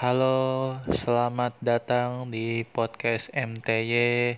Halo, 0.00 0.80
selamat 0.88 1.60
datang 1.60 2.32
di 2.32 2.64
podcast 2.64 3.28
MTY. 3.36 4.32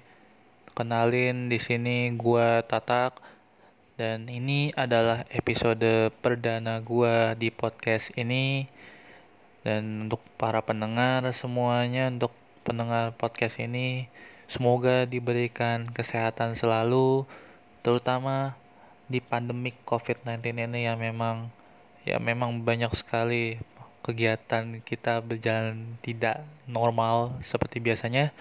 Kenalin 0.75 1.47
di 1.47 1.63
sini 1.63 2.11
gua 2.19 2.67
Tatak 2.67 3.23
dan 3.95 4.27
ini 4.27 4.75
adalah 4.75 5.23
episode 5.31 6.11
perdana 6.19 6.83
gua 6.83 7.39
di 7.39 7.55
podcast 7.55 8.11
ini. 8.19 8.67
Dan 9.63 10.11
untuk 10.11 10.19
para 10.35 10.67
pendengar 10.67 11.23
semuanya, 11.31 12.11
untuk 12.11 12.35
pendengar 12.67 13.15
podcast 13.15 13.63
ini, 13.63 14.11
semoga 14.51 15.07
diberikan 15.07 15.87
kesehatan 15.87 16.59
selalu, 16.59 17.23
terutama 17.87 18.59
di 19.07 19.23
pandemik 19.23 19.79
COVID-19 19.87 20.43
ini 20.59 20.91
yang 20.91 20.99
memang 20.99 21.55
ya 22.03 22.19
memang 22.19 22.67
banyak 22.67 22.91
sekali 22.99 23.63
kegiatan 24.03 24.83
kita 24.83 25.23
berjalan 25.23 25.97
tidak 26.03 26.43
normal 26.67 27.39
seperti 27.41 27.79
biasanya. 27.79 28.35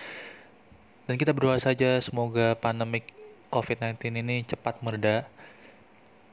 Dan 1.05 1.15
kita 1.21 1.31
berdoa 1.31 1.61
saja 1.61 2.01
semoga 2.01 2.57
pandemik 2.57 3.05
COVID-19 3.53 4.21
ini 4.21 4.43
cepat 4.43 4.81
mereda. 4.81 5.29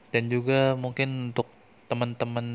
Dan 0.09 0.27
juga 0.33 0.73
mungkin 0.73 1.31
untuk 1.31 1.45
teman-teman 1.89 2.45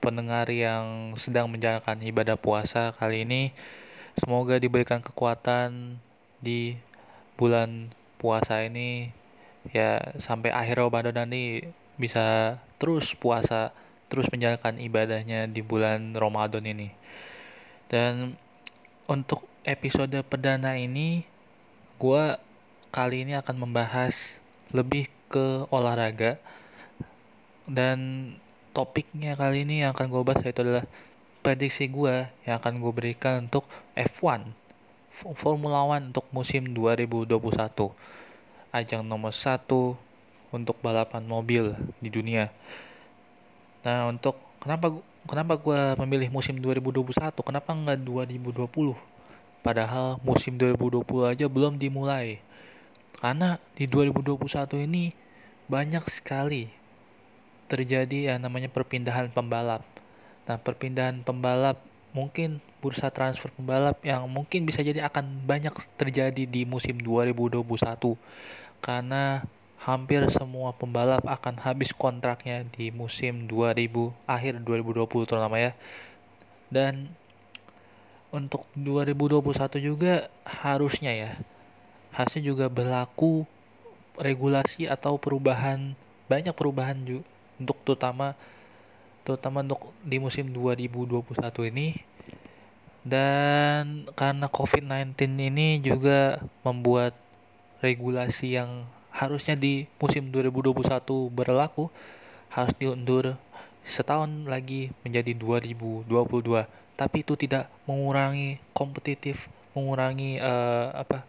pendengar 0.00 0.48
yang 0.48 1.16
sedang 1.16 1.48
menjalankan 1.48 2.00
ibadah 2.04 2.36
puasa 2.36 2.92
kali 2.96 3.24
ini, 3.24 3.52
semoga 4.16 4.56
diberikan 4.56 5.00
kekuatan 5.00 6.00
di 6.40 6.76
bulan 7.36 7.92
puasa 8.16 8.64
ini 8.64 9.12
ya 9.70 10.00
sampai 10.16 10.54
akhir 10.54 10.80
Ramadan 10.80 11.26
nanti 11.26 11.68
bisa 12.00 12.56
terus 12.80 13.12
puasa 13.16 13.72
terus 14.06 14.30
menjalankan 14.30 14.78
ibadahnya 14.78 15.50
di 15.50 15.60
bulan 15.62 16.14
Ramadan 16.14 16.62
ini. 16.62 16.90
Dan 17.86 18.34
untuk 19.06 19.46
episode 19.62 20.14
perdana 20.26 20.78
ini, 20.78 21.22
gue 21.98 22.24
kali 22.90 23.26
ini 23.26 23.38
akan 23.38 23.66
membahas 23.66 24.38
lebih 24.74 25.10
ke 25.30 25.66
olahraga. 25.70 26.38
Dan 27.66 28.30
topiknya 28.76 29.34
kali 29.34 29.64
ini 29.64 29.82
yang 29.82 29.96
akan 29.96 30.06
gue 30.12 30.22
bahas 30.22 30.44
itu 30.44 30.60
adalah 30.62 30.86
prediksi 31.46 31.86
gue 31.86 32.26
yang 32.42 32.58
akan 32.58 32.82
gue 32.82 32.92
berikan 32.92 33.46
untuk 33.46 33.62
F1 33.94 34.50
Formula 35.38 35.80
One 35.86 36.12
untuk 36.12 36.28
musim 36.28 36.74
2021 36.74 37.38
ajang 38.74 39.00
nomor 39.00 39.32
satu 39.32 39.96
untuk 40.52 40.76
balapan 40.84 41.24
mobil 41.24 41.72
di 42.02 42.12
dunia 42.12 42.52
Nah, 43.84 44.08
untuk 44.08 44.38
kenapa 44.62 44.94
kenapa 45.26 45.58
gue 45.58 45.80
memilih 46.06 46.28
musim 46.32 46.56
2021? 46.56 47.34
Kenapa 47.42 47.70
nggak 47.74 47.98
2020? 48.00 48.96
Padahal 49.60 50.22
musim 50.22 50.54
2020 50.54 51.32
aja 51.32 51.46
belum 51.50 51.76
dimulai. 51.76 52.38
Karena 53.18 53.58
di 53.74 53.90
2021 53.90 54.86
ini 54.86 55.10
banyak 55.66 56.04
sekali 56.06 56.70
terjadi 57.66 58.34
yang 58.34 58.46
namanya 58.46 58.70
perpindahan 58.70 59.28
pembalap. 59.34 59.82
Nah, 60.46 60.56
perpindahan 60.62 61.26
pembalap 61.26 61.82
mungkin 62.14 62.62
bursa 62.80 63.12
transfer 63.12 63.52
pembalap 63.52 64.00
yang 64.00 64.24
mungkin 64.30 64.64
bisa 64.64 64.80
jadi 64.80 65.04
akan 65.04 65.44
banyak 65.44 65.74
terjadi 66.00 66.48
di 66.48 66.64
musim 66.64 66.96
2021 66.96 67.60
karena 68.80 69.44
hampir 69.80 70.24
semua 70.32 70.72
pembalap 70.72 71.22
akan 71.24 71.60
habis 71.60 71.92
kontraknya 71.92 72.64
di 72.72 72.88
musim 72.90 73.44
2000 73.44 74.12
akhir 74.24 74.64
2020 74.64 75.28
terutama 75.28 75.56
ya. 75.60 75.72
Dan 76.72 77.12
untuk 78.34 78.66
2021 78.74 79.78
juga 79.80 80.28
harusnya 80.44 81.12
ya 81.14 81.30
harusnya 82.12 82.42
juga 82.42 82.66
berlaku 82.72 83.44
regulasi 84.16 84.88
atau 84.88 85.20
perubahan 85.20 85.92
banyak 86.26 86.52
perubahan 86.56 86.96
juga 87.04 87.28
untuk 87.60 87.76
terutama 87.84 88.32
terutama 89.24 89.60
untuk 89.64 89.92
di 90.00 90.16
musim 90.16 90.48
2021 90.52 91.70
ini 91.72 91.88
dan 93.06 94.08
karena 94.18 94.50
COVID-19 94.50 95.14
ini 95.38 95.78
juga 95.78 96.42
membuat 96.66 97.14
regulasi 97.78 98.58
yang 98.58 98.88
harusnya 99.16 99.56
di 99.56 99.88
musim 99.96 100.28
2021 100.28 100.76
berlaku 101.32 101.88
harus 102.52 102.74
diundur 102.76 103.40
setahun 103.80 104.28
lagi 104.44 104.92
menjadi 105.00 105.32
2022 105.32 106.04
tapi 107.00 107.16
itu 107.24 107.32
tidak 107.40 107.72
mengurangi 107.88 108.60
kompetitif 108.76 109.48
mengurangi 109.76 110.40
uh, 110.40 110.92
apa 110.96 111.24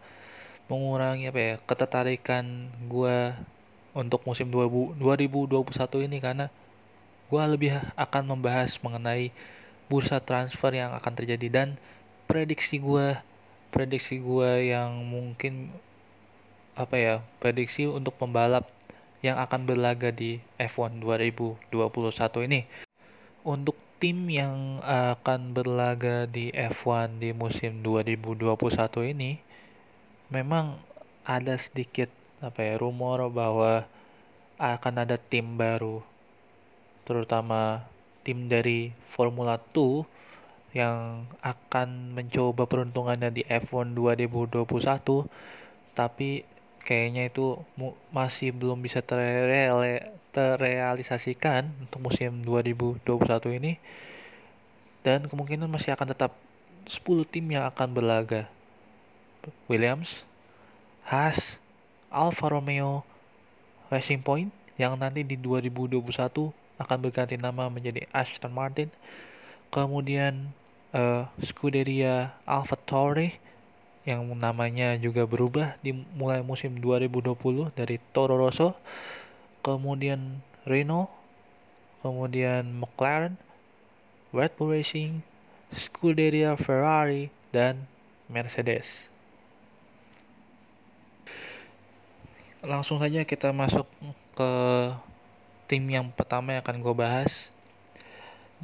mengurangi 0.68 1.32
apa 1.32 1.40
ya 1.40 1.54
ketertarikan 1.64 2.44
gue 2.92 3.32
untuk 3.96 4.20
musim 4.28 4.52
2021 4.52 6.06
ini. 6.06 6.18
Karena 6.20 6.46
gue 7.28 7.42
lebih 7.44 7.76
akan 7.96 8.36
membahas 8.36 8.76
mengenai 8.84 9.32
bursa 9.88 10.20
transfer 10.20 10.76
yang 10.76 10.92
akan 10.92 11.12
terjadi. 11.16 11.48
Dan 11.48 11.68
prediksi 12.28 12.78
gue 12.78 13.16
prediksi 13.68 14.20
gue 14.20 14.72
yang 14.72 14.92
mungkin 15.04 15.72
apa 16.78 16.94
ya 16.94 17.14
prediksi 17.42 17.90
untuk 17.90 18.14
pembalap 18.14 18.70
yang 19.18 19.34
akan 19.42 19.66
berlaga 19.66 20.14
di 20.14 20.38
F1 20.62 21.02
2021 21.02 22.46
ini. 22.46 22.70
Untuk 23.42 23.74
tim 23.98 24.30
yang 24.30 24.78
akan 24.86 25.50
berlaga 25.50 26.30
di 26.30 26.54
F1 26.54 27.18
di 27.18 27.34
musim 27.34 27.82
2021 27.82 28.54
ini 29.10 29.42
memang 30.30 30.78
ada 31.26 31.58
sedikit 31.58 32.06
apa 32.38 32.62
ya 32.62 32.78
rumor 32.78 33.26
bahwa 33.26 33.82
akan 34.62 35.02
ada 35.02 35.18
tim 35.18 35.58
baru 35.58 35.98
terutama 37.02 37.82
tim 38.22 38.46
dari 38.46 38.94
Formula 39.10 39.58
2 39.58 40.78
yang 40.78 41.26
akan 41.42 42.14
mencoba 42.14 42.70
peruntungannya 42.70 43.34
di 43.34 43.42
F1 43.50 43.98
2021 43.98 44.62
tapi 45.98 46.46
kayaknya 46.88 47.28
itu 47.28 47.60
masih 48.08 48.48
belum 48.56 48.80
bisa 48.80 49.04
terreal 49.04 49.84
terrealisasikan 50.32 51.68
untuk 51.84 52.08
musim 52.08 52.40
2021 52.40 53.04
ini. 53.60 53.76
Dan 55.04 55.28
kemungkinan 55.28 55.68
masih 55.68 55.92
akan 55.92 56.16
tetap 56.16 56.32
10 56.88 57.04
tim 57.28 57.44
yang 57.52 57.68
akan 57.68 57.92
berlaga. 57.92 58.48
Williams, 59.68 60.24
Haas, 61.04 61.60
Alfa 62.08 62.48
Romeo, 62.48 63.04
Racing 63.92 64.24
Point 64.24 64.48
yang 64.80 64.96
nanti 64.96 65.20
di 65.24 65.36
2021 65.36 66.00
akan 66.80 66.98
berganti 67.04 67.36
nama 67.36 67.68
menjadi 67.68 68.08
Aston 68.16 68.52
Martin. 68.52 68.88
Kemudian 69.68 70.48
uh, 70.96 71.28
Scuderia 71.44 72.32
Alfa 72.48 72.80
Tauri 72.80 73.36
yang 74.08 74.24
namanya 74.40 74.96
juga 74.96 75.28
berubah 75.28 75.76
di 75.84 75.92
mulai 76.16 76.40
musim 76.40 76.80
2020 76.80 77.76
dari 77.76 78.00
Toro 78.16 78.40
Rosso, 78.40 78.72
kemudian 79.60 80.40
Renault, 80.64 81.12
kemudian 82.00 82.64
McLaren, 82.72 83.36
Red 84.32 84.56
Bull 84.56 84.72
Racing, 84.72 85.20
Scuderia 85.76 86.56
Ferrari, 86.56 87.28
dan 87.52 87.84
Mercedes. 88.32 89.12
Langsung 92.64 92.96
saja 92.96 93.28
kita 93.28 93.52
masuk 93.52 93.84
ke 94.32 94.50
tim 95.68 95.84
yang 95.84 96.08
pertama 96.08 96.56
yang 96.56 96.64
akan 96.64 96.80
gue 96.80 96.94
bahas, 96.96 97.52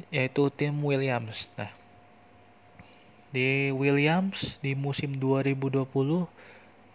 yaitu 0.09 0.49
tim 0.49 0.73
Williams. 0.81 1.53
Nah, 1.53 1.69
di 3.35 3.67
Williams 3.75 4.63
di 4.63 4.79
musim 4.79 5.19
2020 5.19 5.83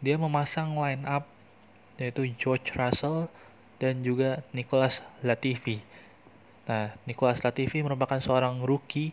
dia 0.00 0.16
memasang 0.16 0.72
line 0.80 1.04
up 1.04 1.28
yaitu 2.00 2.24
George 2.40 2.72
Russell 2.72 3.28
dan 3.76 4.00
juga 4.00 4.40
Nicholas 4.56 5.04
Latifi. 5.20 5.84
Nah, 6.64 6.96
Nicholas 7.04 7.44
Latifi 7.44 7.84
merupakan 7.84 8.16
seorang 8.16 8.64
rookie 8.64 9.12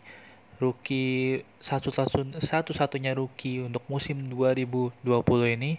rookie 0.58 1.44
satu 1.62 1.94
satu 2.42 2.72
satunya 2.74 3.14
rookie 3.14 3.62
untuk 3.62 3.84
musim 3.86 4.26
2020 4.26 5.04
ini 5.60 5.78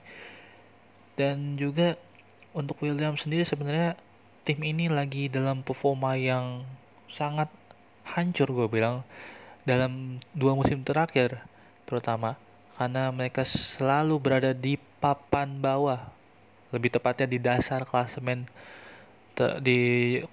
dan 1.18 1.58
juga 1.58 1.98
untuk 2.54 2.78
Williams 2.84 3.26
sendiri 3.26 3.42
sebenarnya 3.42 3.98
tim 4.46 4.62
ini 4.62 4.86
lagi 4.86 5.26
dalam 5.26 5.66
performa 5.66 6.14
yang 6.14 6.62
sangat 7.10 7.50
hancur 8.06 8.46
gue 8.54 8.68
bilang 8.70 9.02
dalam 9.66 10.22
dua 10.36 10.52
musim 10.54 10.82
terakhir 10.82 11.40
terutama 11.88 12.36
karena 12.78 13.10
mereka 13.10 13.42
selalu 13.42 14.18
berada 14.20 14.52
di 14.54 14.78
papan 15.02 15.58
bawah 15.58 15.98
lebih 16.70 16.92
tepatnya 16.94 17.26
di 17.26 17.38
dasar 17.40 17.82
klasemen 17.82 18.44
di 19.62 19.80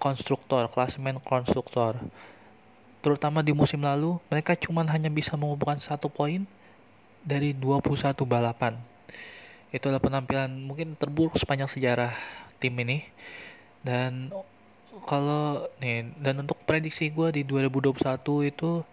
konstruktor 0.02 0.66
klasemen 0.70 1.22
konstruktor 1.22 1.98
terutama 3.06 3.46
di 3.46 3.54
musim 3.54 3.86
lalu 3.86 4.18
mereka 4.34 4.58
cuma 4.58 4.82
hanya 4.90 5.14
bisa 5.14 5.38
mengumpulkan 5.38 5.78
satu 5.78 6.10
poin 6.10 6.42
dari 7.26 7.58
21 7.58 8.14
balapan. 8.30 8.78
Itulah 9.74 9.98
penampilan 9.98 10.50
mungkin 10.50 10.94
terburuk 10.94 11.36
sepanjang 11.42 11.68
sejarah 11.68 12.14
tim 12.62 12.78
ini. 12.78 13.02
Dan 13.82 14.30
kalau 15.10 15.70
nih 15.82 16.14
dan 16.22 16.46
untuk 16.46 16.62
prediksi 16.64 17.10
gue 17.10 17.30
di 17.30 17.42
2021 17.44 17.98
itu 18.48 18.86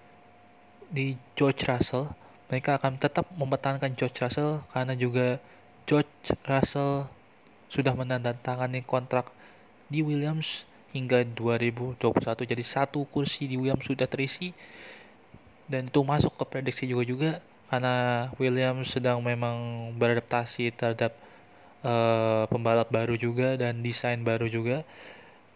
di 0.93 1.17
George 1.33 1.65
Russell 1.65 2.13
mereka 2.53 2.77
akan 2.77 3.01
tetap 3.01 3.25
mempertahankan 3.33 3.97
George 3.97 4.21
Russell 4.21 4.61
karena 4.77 4.93
juga 4.93 5.41
George 5.89 6.37
Russell 6.45 7.09
sudah 7.73 7.97
menandatangani 7.97 8.85
kontrak 8.85 9.33
di 9.89 10.05
Williams 10.05 10.69
hingga 10.93 11.25
2021 11.25 11.97
jadi 12.45 12.61
satu 12.61 13.09
kursi 13.09 13.49
di 13.49 13.57
Williams 13.57 13.89
sudah 13.89 14.05
terisi. 14.05 14.53
Dan 15.65 15.89
itu 15.89 16.05
masuk 16.05 16.37
ke 16.37 16.45
prediksi 16.45 16.85
juga 16.85 17.05
juga 17.09 17.31
karena 17.73 18.29
Williams 18.37 18.93
sedang 18.93 19.25
memang 19.25 19.89
beradaptasi 19.97 20.77
terhadap 20.77 21.17
uh, 21.81 22.45
pembalap 22.53 22.93
baru 22.93 23.17
juga 23.17 23.57
dan 23.57 23.81
desain 23.81 24.21
baru 24.21 24.45
juga. 24.53 24.85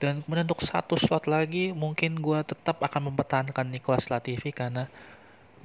Dan 0.00 0.25
kemudian 0.25 0.49
untuk 0.49 0.65
satu 0.65 0.97
slot 0.97 1.29
lagi 1.29 1.77
mungkin 1.77 2.17
gue 2.25 2.41
tetap 2.41 2.81
akan 2.81 3.12
mempertahankan 3.12 3.69
Nicolas 3.69 4.09
Latifi 4.09 4.49
karena 4.53 4.88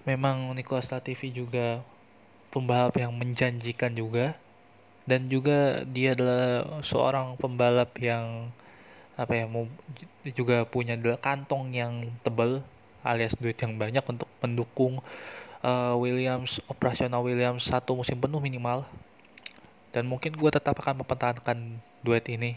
memang 0.05 0.53
Nicolas 0.57 0.89
Latifi 0.89 1.29
juga 1.29 1.81
pembalap 2.51 2.97
yang 2.99 3.13
menjanjikan 3.15 3.93
juga. 3.95 4.35
Dan 5.01 5.25
juga 5.25 5.81
dia 5.89 6.13
adalah 6.13 6.77
seorang 6.85 7.33
pembalap 7.35 7.89
yang 7.97 8.53
apa 9.17 9.33
ya 9.33 9.45
juga 10.33 10.63
punya 10.65 10.95
kantong 11.19 11.73
yang 11.75 12.09
tebal 12.25 12.63
alias 13.01 13.35
duit 13.37 13.57
yang 13.59 13.75
banyak 13.75 14.01
untuk 14.01 14.29
mendukung 14.39 15.01
uh, 15.65 15.93
Williams 15.97 16.61
operasional 16.69 17.25
Williams 17.25 17.65
satu 17.65 17.97
musim 17.97 18.17
penuh 18.21 18.37
minimal. 18.37 18.85
Dan 19.91 20.07
mungkin 20.07 20.31
gue 20.37 20.51
tetap 20.53 20.79
akan 20.79 21.03
mempertahankan 21.03 21.81
duet 22.05 22.23
ini 22.31 22.55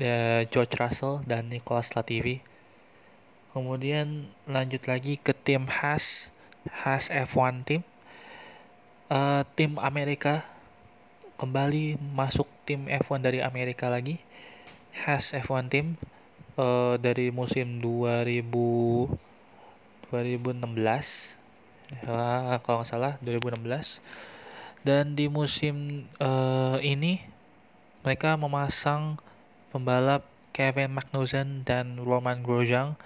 uh, 0.00 0.46
George 0.48 0.78
Russell 0.78 1.20
dan 1.26 1.50
Nicolas 1.50 1.92
Latifi. 1.92 2.40
Kemudian 3.52 4.30
lanjut 4.46 4.86
lagi 4.86 5.18
ke 5.18 5.34
tim 5.34 5.66
Haas 5.66 6.30
Haas 6.72 7.08
F1 7.08 7.64
Team. 7.64 7.82
Uh, 9.08 9.40
tim 9.56 9.80
Amerika 9.80 10.44
kembali 11.40 11.96
masuk 12.12 12.44
tim 12.68 12.86
F1 12.88 13.24
dari 13.24 13.40
Amerika 13.40 13.88
lagi. 13.88 14.20
Haas 14.92 15.32
F1 15.32 15.72
Team 15.72 15.96
uh, 16.58 16.98
dari 17.00 17.30
musim 17.30 17.80
2000 17.80 19.28
2016 20.08 21.36
ya, 21.92 22.58
kalau 22.64 22.80
nggak 22.80 22.88
salah 22.88 23.20
2016 23.20 24.00
dan 24.88 25.12
di 25.12 25.28
musim 25.28 26.08
uh, 26.16 26.80
ini 26.80 27.20
mereka 28.00 28.40
memasang 28.40 29.20
pembalap 29.68 30.24
Kevin 30.56 30.96
Magnussen 30.96 31.62
dan 31.68 32.00
Roman 32.00 32.40
Grosjean 32.40 32.96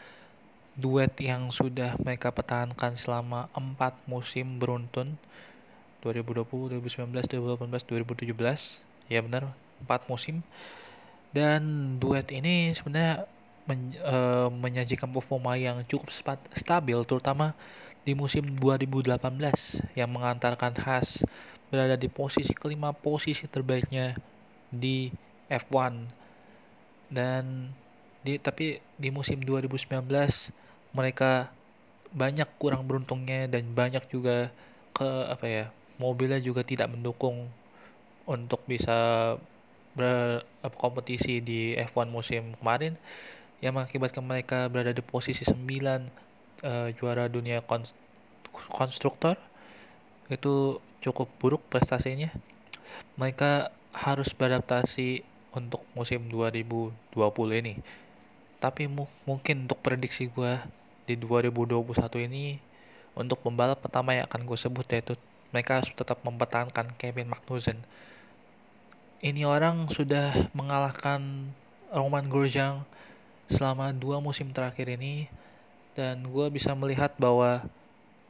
duet 0.72 1.12
yang 1.20 1.52
sudah 1.52 2.00
mereka 2.00 2.32
pertahankan 2.32 2.96
selama 2.96 3.48
empat 3.52 3.92
musim 4.08 4.56
beruntun 4.56 5.20
2020, 6.00 6.80
2019, 6.80 7.12
2018, 7.12 8.32
2017 8.32 9.12
ya 9.12 9.20
benar 9.20 9.52
empat 9.84 10.08
musim. 10.08 10.40
Dan 11.32 11.96
duet 12.00 12.28
ini 12.32 12.72
sebenarnya 12.76 13.24
men, 13.68 13.92
e, 13.96 14.16
menyajikan 14.52 15.08
performa 15.08 15.56
yang 15.56 15.80
cukup 15.84 16.08
stabil 16.52 16.98
terutama 17.04 17.56
di 18.02 18.12
musim 18.18 18.42
2018 18.58 19.16
yang 19.94 20.10
mengantarkan 20.10 20.74
Haas 20.82 21.22
berada 21.70 21.96
di 21.96 22.10
posisi 22.10 22.52
kelima 22.52 22.92
posisi 22.92 23.48
terbaiknya 23.48 24.12
di 24.68 25.08
F1 25.48 26.04
dan 27.08 27.72
di 28.20 28.36
tapi 28.36 28.82
di 28.98 29.08
musim 29.08 29.40
2019 29.40 30.61
mereka 30.92 31.52
banyak 32.12 32.48
kurang 32.60 32.84
beruntungnya 32.84 33.48
dan 33.48 33.64
banyak 33.72 34.04
juga 34.12 34.52
ke 34.92 35.08
apa 35.32 35.46
ya 35.48 35.64
mobilnya 35.96 36.36
juga 36.40 36.60
tidak 36.60 36.92
mendukung 36.92 37.48
untuk 38.28 38.60
bisa 38.68 39.34
berkompetisi 39.92 41.44
di 41.44 41.76
F1 41.76 42.08
musim 42.08 42.56
kemarin 42.60 42.96
yang 43.62 43.78
mengakibatkan 43.78 44.24
mereka 44.24 44.66
berada 44.66 44.90
di 44.90 45.04
posisi 45.04 45.46
9 45.46 45.54
uh, 45.54 46.00
eh, 46.66 46.88
juara 46.98 47.30
dunia 47.30 47.62
konstruktor. 48.50 49.38
Itu 50.26 50.82
cukup 50.98 51.30
buruk 51.38 51.62
prestasinya. 51.70 52.32
Mereka 53.14 53.70
harus 53.92 54.32
beradaptasi 54.34 55.22
untuk 55.52 55.84
musim 55.94 56.26
2020 56.26 57.60
ini. 57.62 57.74
Tapi 58.58 58.88
mu 58.88 59.06
mungkin 59.28 59.68
untuk 59.68 59.78
prediksi 59.84 60.26
gue 60.32 60.58
di 61.12 61.20
2021 61.20 61.84
ini 62.24 62.56
untuk 63.12 63.44
pembalap 63.44 63.84
pertama 63.84 64.16
yang 64.16 64.24
akan 64.24 64.48
gue 64.48 64.58
sebut 64.58 64.86
yaitu 64.88 65.12
mereka 65.52 65.84
harus 65.84 65.92
tetap 65.92 66.24
mempertahankan 66.24 66.96
Kevin 66.96 67.28
Magnussen. 67.28 67.76
Ini 69.20 69.44
orang 69.44 69.86
sudah 69.92 70.48
mengalahkan 70.56 71.52
Roman 71.92 72.24
Grosjean 72.26 72.82
selama 73.52 73.92
dua 73.92 74.18
musim 74.24 74.48
terakhir 74.50 74.88
ini 74.88 75.28
dan 75.92 76.24
gue 76.24 76.48
bisa 76.48 76.72
melihat 76.72 77.12
bahwa 77.20 77.60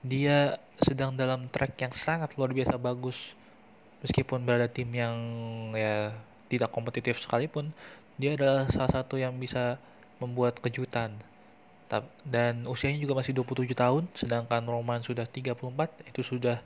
dia 0.02 0.58
sedang 0.82 1.14
dalam 1.14 1.46
track 1.46 1.78
yang 1.78 1.94
sangat 1.94 2.34
luar 2.34 2.50
biasa 2.50 2.74
bagus 2.74 3.38
meskipun 4.02 4.42
berada 4.42 4.66
tim 4.66 4.90
yang 4.90 5.14
ya 5.78 6.10
tidak 6.50 6.74
kompetitif 6.74 7.22
sekalipun 7.22 7.70
dia 8.18 8.34
adalah 8.34 8.66
salah 8.66 8.90
satu 8.90 9.14
yang 9.14 9.38
bisa 9.38 9.78
membuat 10.18 10.58
kejutan 10.58 11.14
dan 12.24 12.64
usianya 12.64 12.96
juga 13.04 13.20
masih 13.20 13.36
27 13.36 13.76
tahun 13.76 14.08
sedangkan 14.16 14.64
Roman 14.64 15.04
sudah 15.04 15.28
34 15.28 15.60
itu 16.08 16.20
sudah 16.24 16.64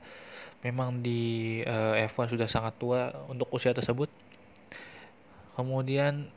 memang 0.62 1.02
di 1.02 1.62
uh, 1.67 1.99
F1 2.06 2.38
sudah 2.38 2.46
sangat 2.46 2.78
tua 2.78 3.11
untuk 3.26 3.50
usia 3.50 3.75
tersebut. 3.75 4.06
Kemudian 5.58 6.31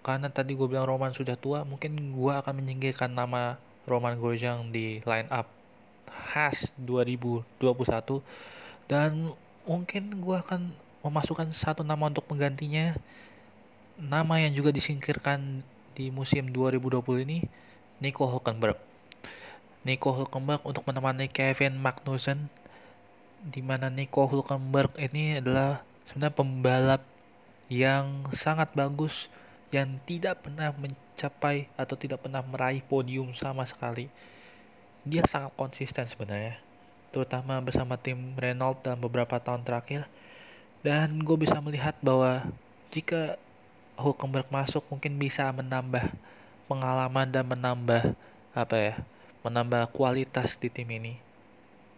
karena 0.00 0.28
tadi 0.30 0.54
gue 0.54 0.66
bilang 0.70 0.86
Roman 0.88 1.12
sudah 1.12 1.34
tua 1.36 1.66
mungkin 1.66 2.14
gue 2.14 2.32
akan 2.32 2.56
menyingkirkan 2.62 3.12
nama 3.12 3.60
Roman 3.84 4.16
Grosjean 4.16 4.72
di 4.72 5.04
line 5.04 5.28
up 5.28 5.50
khas 6.08 6.72
2021 6.80 8.22
dan 8.88 9.34
mungkin 9.68 10.02
gue 10.18 10.36
akan 10.40 10.72
memasukkan 11.00 11.48
satu 11.52 11.82
nama 11.82 12.08
untuk 12.08 12.26
penggantinya. 12.28 12.96
Nama 14.00 14.48
yang 14.48 14.56
juga 14.56 14.72
disingkirkan 14.72 15.60
di 15.92 16.08
musim 16.08 16.48
2020 16.48 17.26
ini 17.28 17.44
Nico 18.00 18.24
Hulkenberg. 18.24 18.80
Nico 19.84 20.16
Hulkenberg 20.16 20.64
untuk 20.64 20.88
menemani 20.88 21.28
Kevin 21.28 21.76
Magnussen 21.76 22.48
di 23.44 23.60
mana 23.60 23.92
Nico 23.92 24.24
Hulkenberg 24.24 24.96
ini 24.96 25.36
adalah 25.36 25.84
sebenarnya 26.08 26.36
pembalap 26.36 27.02
yang 27.68 28.24
sangat 28.32 28.72
bagus 28.72 29.28
yang 29.68 30.00
tidak 30.08 30.40
pernah 30.40 30.72
mencapai 30.72 31.68
atau 31.76 31.94
tidak 31.94 32.24
pernah 32.24 32.40
meraih 32.40 32.80
podium 32.80 33.36
sama 33.36 33.68
sekali. 33.68 34.08
Dia 35.04 35.24
sangat 35.28 35.52
konsisten 35.52 36.08
sebenarnya, 36.08 36.56
terutama 37.12 37.60
bersama 37.60 38.00
tim 38.00 38.32
Renault 38.36 38.80
dalam 38.80 39.00
beberapa 39.04 39.36
tahun 39.36 39.60
terakhir. 39.60 40.08
Dan 40.80 41.20
gue 41.20 41.36
bisa 41.36 41.60
melihat 41.60 41.92
bahwa 42.00 42.48
jika 42.88 43.36
Hulkenberg 44.00 44.48
masuk 44.48 44.82
mungkin 44.88 45.20
bisa 45.20 45.52
menambah 45.52 46.08
pengalaman 46.70 47.26
dan 47.34 47.50
menambah 47.50 48.14
apa 48.54 48.76
ya 48.78 48.94
menambah 49.42 49.90
kualitas 49.90 50.54
di 50.54 50.70
tim 50.70 50.86
ini. 50.94 51.18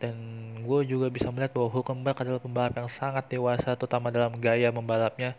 Dan 0.00 0.16
gue 0.64 0.80
juga 0.88 1.12
bisa 1.12 1.30
melihat 1.30 1.54
bahwa 1.54 1.68
Hulkenberg 1.70 2.18
adalah 2.18 2.40
pembalap 2.40 2.74
yang 2.74 2.90
sangat 2.90 3.28
dewasa 3.28 3.76
terutama 3.76 4.08
dalam 4.08 4.34
gaya 4.40 4.72
membalapnya. 4.72 5.36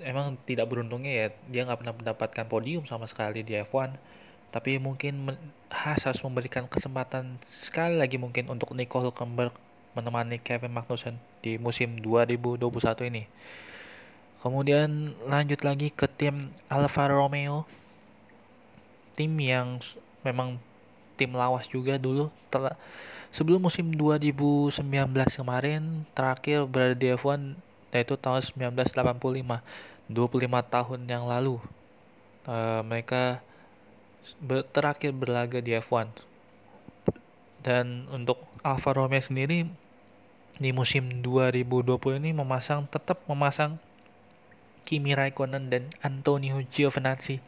Emang 0.00 0.38
tidak 0.48 0.70
beruntungnya 0.70 1.12
ya 1.12 1.26
dia 1.50 1.68
nggak 1.68 1.78
pernah 1.84 1.94
mendapatkan 1.98 2.46
podium 2.48 2.88
sama 2.88 3.04
sekali 3.04 3.44
di 3.44 3.52
F1 3.60 3.92
tapi 4.50 4.82
mungkin 4.82 5.38
Haas 5.70 6.02
harus 6.02 6.18
memberikan 6.26 6.66
kesempatan 6.66 7.38
sekali 7.46 7.94
lagi 7.94 8.18
mungkin 8.18 8.50
untuk 8.50 8.74
Nico 8.74 8.98
Hulkenberg 8.98 9.54
menemani 9.94 10.42
Kevin 10.42 10.74
Magnussen 10.74 11.14
di 11.38 11.62
musim 11.62 11.94
2021 12.02 12.66
ini. 13.06 13.30
Kemudian 14.42 15.14
lanjut 15.30 15.62
lagi 15.62 15.94
ke 15.94 16.10
tim 16.10 16.50
Alfa 16.66 17.06
Romeo 17.06 17.70
tim 19.20 19.36
yang 19.36 19.76
memang 20.24 20.56
tim 21.20 21.36
lawas 21.36 21.68
juga 21.68 22.00
dulu. 22.00 22.32
Sebelum 23.28 23.68
musim 23.68 23.92
2019 23.92 24.80
kemarin 25.12 26.08
terakhir 26.16 26.64
berada 26.64 26.96
di 26.96 27.12
F1 27.12 27.52
yaitu 27.92 28.16
tahun 28.16 28.40
1985 28.72 29.60
25 30.08 30.72
tahun 30.72 31.00
yang 31.04 31.28
lalu. 31.28 31.60
Uh, 32.48 32.80
mereka 32.88 33.44
terakhir 34.72 35.12
berlaga 35.12 35.60
di 35.60 35.76
F1 35.76 36.08
dan 37.60 38.08
untuk 38.08 38.40
Alfa 38.64 38.96
Romeo 38.96 39.20
sendiri 39.20 39.68
di 40.56 40.70
musim 40.72 41.08
2020 41.20 42.20
ini 42.20 42.32
memasang 42.32 42.88
tetap 42.88 43.20
memasang 43.28 43.76
Kimi 44.84 45.12
Raikkonen 45.12 45.68
dan 45.68 45.88
Antonio 46.00 46.56
Giovinazzi. 46.64 47.38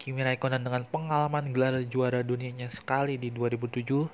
Kimi 0.00 0.24
Raikkonen 0.24 0.64
dengan 0.64 0.80
pengalaman 0.88 1.52
gelar 1.52 1.76
juara 1.84 2.24
dunianya 2.24 2.72
sekali 2.72 3.20
di 3.20 3.28
2007 3.28 4.08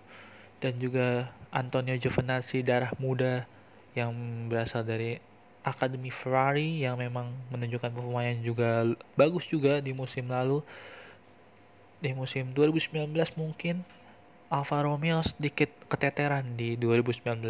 dan 0.58 0.74
juga 0.74 1.30
Antonio 1.54 1.94
Giovinazzi 1.94 2.66
darah 2.66 2.90
muda 2.98 3.46
yang 3.94 4.10
berasal 4.50 4.82
dari 4.82 5.22
Akademi 5.62 6.10
Ferrari 6.10 6.82
yang 6.82 6.98
memang 6.98 7.30
menunjukkan 7.54 7.94
performa 7.94 8.26
yang 8.26 8.42
juga 8.42 8.82
bagus 9.14 9.46
juga 9.46 9.78
di 9.78 9.94
musim 9.94 10.26
lalu. 10.26 10.58
Di 12.02 12.10
musim 12.18 12.50
2019 12.50 13.06
mungkin 13.38 13.86
Alfa 14.50 14.82
Romeo 14.82 15.22
sedikit 15.22 15.70
keteteran 15.86 16.58
di 16.58 16.74
2019 16.74 17.46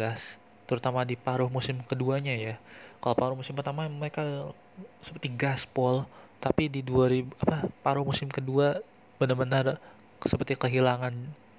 terutama 0.69 1.01
di 1.09 1.17
paruh 1.17 1.49
musim 1.49 1.81
keduanya 1.89 2.37
ya. 2.37 2.55
Kalau 3.01 3.17
paruh 3.17 3.37
musim 3.37 3.57
pertama 3.57 3.89
mereka 3.89 4.53
seperti 5.01 5.33
gaspol 5.33 6.05
tapi 6.37 6.69
di 6.69 6.85
2000 6.85 7.43
apa 7.43 7.57
paruh 7.81 8.05
musim 8.05 8.29
kedua 8.29 8.77
benar-benar 9.17 9.81
seperti 10.21 10.57
kehilangan 10.57 11.13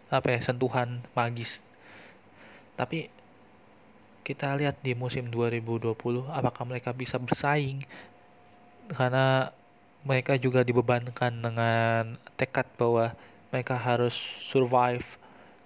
apa 0.08 0.26
ya 0.34 0.40
sentuhan 0.40 1.02
magis. 1.12 1.60
Tapi 2.78 3.10
kita 4.22 4.54
lihat 4.60 4.78
di 4.84 4.92
musim 4.92 5.32
2020 5.32 5.94
apakah 6.30 6.64
mereka 6.68 6.92
bisa 6.94 7.18
bersaing? 7.18 7.82
Karena 8.92 9.52
mereka 10.06 10.38
juga 10.38 10.62
dibebankan 10.62 11.42
dengan 11.42 12.16
tekad 12.38 12.64
bahwa 12.78 13.12
mereka 13.50 13.74
harus 13.76 14.14
survive 14.46 15.04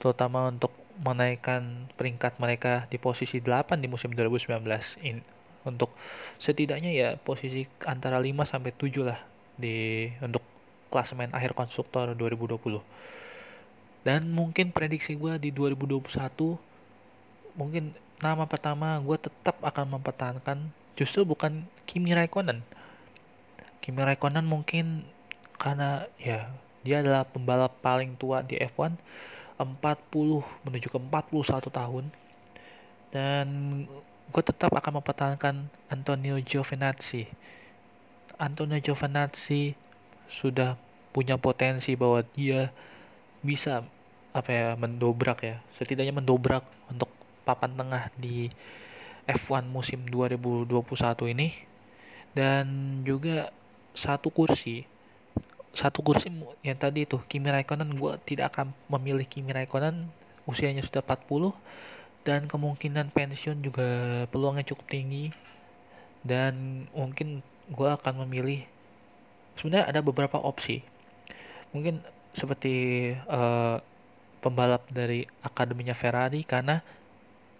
terutama 0.00 0.50
untuk 0.50 0.72
menaikkan 1.02 1.88
peringkat 1.94 2.38
mereka 2.38 2.86
di 2.90 2.98
posisi 2.98 3.38
8 3.38 3.78
di 3.78 3.88
musim 3.90 4.14
2019 4.14 4.62
in, 5.02 5.22
untuk 5.62 5.94
setidaknya 6.42 6.90
ya 6.90 7.08
posisi 7.18 7.66
antara 7.86 8.18
5 8.18 8.42
sampai 8.46 8.72
7 8.74 9.06
lah 9.06 9.18
di 9.54 10.08
untuk 10.18 10.42
klasemen 10.90 11.30
akhir 11.32 11.54
konstruktor 11.54 12.12
2020. 12.12 12.82
Dan 14.02 14.34
mungkin 14.34 14.74
prediksi 14.74 15.14
gue 15.14 15.38
di 15.38 15.54
2021 15.54 16.10
mungkin 17.54 17.94
nama 18.18 18.44
pertama 18.48 18.98
gue 18.98 19.18
tetap 19.18 19.60
akan 19.62 19.98
mempertahankan 19.98 20.58
justru 20.98 21.22
bukan 21.22 21.64
Kimi 21.86 22.12
Raikkonen. 22.12 22.60
Kimi 23.78 24.02
Raikkonen 24.02 24.46
mungkin 24.46 25.06
karena 25.56 26.10
ya 26.18 26.50
dia 26.82 26.98
adalah 26.98 27.22
pembalap 27.22 27.78
paling 27.78 28.18
tua 28.18 28.42
di 28.42 28.58
F1 28.58 28.98
40 29.62 30.66
menuju 30.66 30.86
ke 30.90 30.98
41 30.98 31.70
tahun 31.70 32.04
dan 33.14 33.46
gue 34.32 34.42
tetap 34.42 34.72
akan 34.72 35.04
mempertahankan 35.04 35.68
Antonio 35.92 36.40
Giovinazzi. 36.40 37.28
Antonio 38.40 38.80
Giovinazzi 38.80 39.76
sudah 40.24 40.80
punya 41.12 41.36
potensi 41.36 41.92
bahwa 41.92 42.24
dia 42.32 42.72
bisa 43.44 43.84
apa 44.32 44.48
ya 44.48 44.68
mendobrak 44.80 45.44
ya. 45.44 45.56
Setidaknya 45.76 46.16
mendobrak 46.16 46.64
untuk 46.88 47.12
papan 47.44 47.76
tengah 47.76 48.08
di 48.16 48.48
F1 49.28 49.68
musim 49.68 50.08
2021 50.08 50.72
ini. 51.36 51.52
Dan 52.32 53.04
juga 53.04 53.52
satu 53.92 54.32
kursi 54.32 54.88
satu 55.72 56.04
kursi 56.04 56.28
yang 56.60 56.76
tadi 56.76 57.08
itu 57.08 57.16
Kimi 57.28 57.48
Raikkonen. 57.48 57.96
Gue 57.96 58.20
tidak 58.28 58.52
akan 58.56 58.76
memilih 58.92 59.24
Kimi 59.24 59.56
Raikkonen. 59.56 60.08
Usianya 60.44 60.84
sudah 60.84 61.00
40 61.00 61.52
dan 62.22 62.46
kemungkinan 62.46 63.10
pensiun 63.10 63.62
juga 63.62 63.88
peluangnya 64.30 64.66
cukup 64.74 64.86
tinggi. 64.86 65.30
Dan 66.22 66.86
mungkin 66.94 67.42
gue 67.66 67.88
akan 67.90 68.22
memilih 68.26 68.62
sebenarnya 69.58 69.90
ada 69.90 70.00
beberapa 70.00 70.38
opsi. 70.38 70.86
Mungkin 71.74 71.98
seperti 72.32 73.10
uh, 73.26 73.82
pembalap 74.38 74.86
dari 74.88 75.26
akademinya 75.42 75.94
Ferrari 75.94 76.46
karena 76.46 76.80